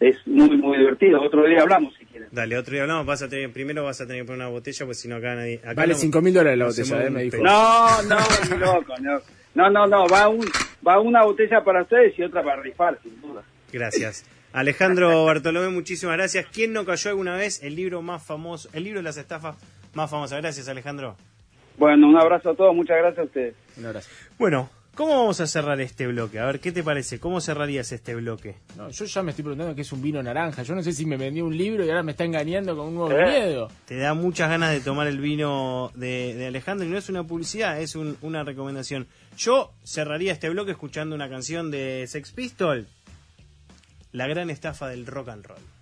es 0.00 0.26
muy, 0.26 0.56
muy 0.56 0.78
divertido. 0.78 1.22
Otro 1.22 1.46
día 1.46 1.62
hablamos, 1.62 1.94
si 1.98 2.04
quieres. 2.04 2.28
Dale, 2.32 2.56
otro 2.56 2.72
día 2.72 2.82
hablamos. 2.82 3.06
Vas 3.06 3.22
a 3.22 3.28
tener, 3.28 3.52
primero 3.52 3.84
vas 3.84 4.00
a 4.00 4.06
tener 4.06 4.22
que 4.22 4.26
poner 4.26 4.42
una 4.42 4.50
botella, 4.50 4.86
pues 4.86 5.00
si 5.00 5.08
no 5.08 5.16
acá 5.16 5.34
nadie... 5.34 5.60
vale 5.74 5.94
no, 5.94 5.98
5 5.98 6.20
mil 6.20 6.34
dólares 6.34 6.58
la 6.58 6.66
botella, 6.66 7.06
eh, 7.06 7.10
me 7.10 7.22
dijo. 7.24 7.38
No, 7.38 8.02
no, 8.02 8.16
ni 8.50 8.58
loco, 8.58 8.94
no. 9.00 9.20
No, 9.54 9.70
no, 9.70 9.86
no, 9.86 10.06
va, 10.06 10.28
un, 10.28 10.44
va 10.86 11.00
una 11.00 11.24
botella 11.24 11.64
para 11.64 11.82
ustedes 11.82 12.18
y 12.18 12.22
otra 12.22 12.42
para 12.42 12.60
rifar, 12.60 12.98
sin 13.02 13.18
duda. 13.22 13.42
Gracias. 13.72 14.26
Alejandro 14.52 15.24
Bartolomé, 15.24 15.68
muchísimas 15.68 16.16
gracias. 16.16 16.46
¿Quién 16.52 16.72
no 16.72 16.84
cayó 16.84 17.10
alguna 17.10 17.36
vez? 17.36 17.62
El 17.62 17.74
libro 17.74 18.02
más 18.02 18.22
famoso, 18.22 18.68
el 18.74 18.84
libro 18.84 19.00
de 19.00 19.04
las 19.04 19.16
estafas 19.16 19.56
más 19.94 20.10
famosas. 20.10 20.40
Gracias, 20.40 20.68
Alejandro. 20.68 21.16
Bueno, 21.78 22.08
un 22.08 22.18
abrazo 22.18 22.50
a 22.50 22.54
todos, 22.54 22.74
muchas 22.74 22.98
gracias 22.98 23.18
a 23.18 23.22
ustedes. 23.24 23.54
Un 23.76 23.86
abrazo. 23.86 24.10
Bueno, 24.38 24.70
¿Cómo 24.96 25.14
vamos 25.14 25.42
a 25.42 25.46
cerrar 25.46 25.78
este 25.82 26.06
bloque? 26.06 26.38
A 26.38 26.46
ver, 26.46 26.58
¿qué 26.58 26.72
te 26.72 26.82
parece? 26.82 27.20
¿Cómo 27.20 27.42
cerrarías 27.42 27.92
este 27.92 28.14
bloque? 28.14 28.54
No, 28.78 28.88
yo 28.88 29.04
ya 29.04 29.22
me 29.22 29.32
estoy 29.32 29.42
preguntando 29.42 29.74
qué 29.74 29.82
es 29.82 29.92
un 29.92 30.00
vino 30.00 30.22
naranja. 30.22 30.62
Yo 30.62 30.74
no 30.74 30.82
sé 30.82 30.90
si 30.94 31.04
me 31.04 31.18
vendió 31.18 31.44
un 31.44 31.54
libro 31.54 31.84
y 31.84 31.90
ahora 31.90 32.02
me 32.02 32.12
está 32.12 32.24
engañando 32.24 32.74
con 32.74 32.88
un 32.88 32.94
nuevo 32.94 33.10
miedo. 33.10 33.68
Te 33.84 33.98
da 33.98 34.14
muchas 34.14 34.48
ganas 34.48 34.70
de 34.70 34.80
tomar 34.80 35.06
el 35.06 35.20
vino 35.20 35.92
de, 35.94 36.46
Alejandro 36.48 36.86
y 36.86 36.90
no 36.90 36.96
es 36.96 37.10
una 37.10 37.24
publicidad, 37.24 37.78
es 37.78 37.94
una 37.94 38.42
recomendación. 38.42 39.06
Yo 39.36 39.70
cerraría 39.84 40.32
este 40.32 40.48
bloque 40.48 40.70
escuchando 40.70 41.14
una 41.14 41.28
canción 41.28 41.70
de 41.70 42.06
Sex 42.08 42.32
Pistol, 42.32 42.88
La 44.12 44.26
gran 44.26 44.48
estafa 44.48 44.88
del 44.88 45.04
rock 45.04 45.28
and 45.28 45.44
roll. 45.44 45.75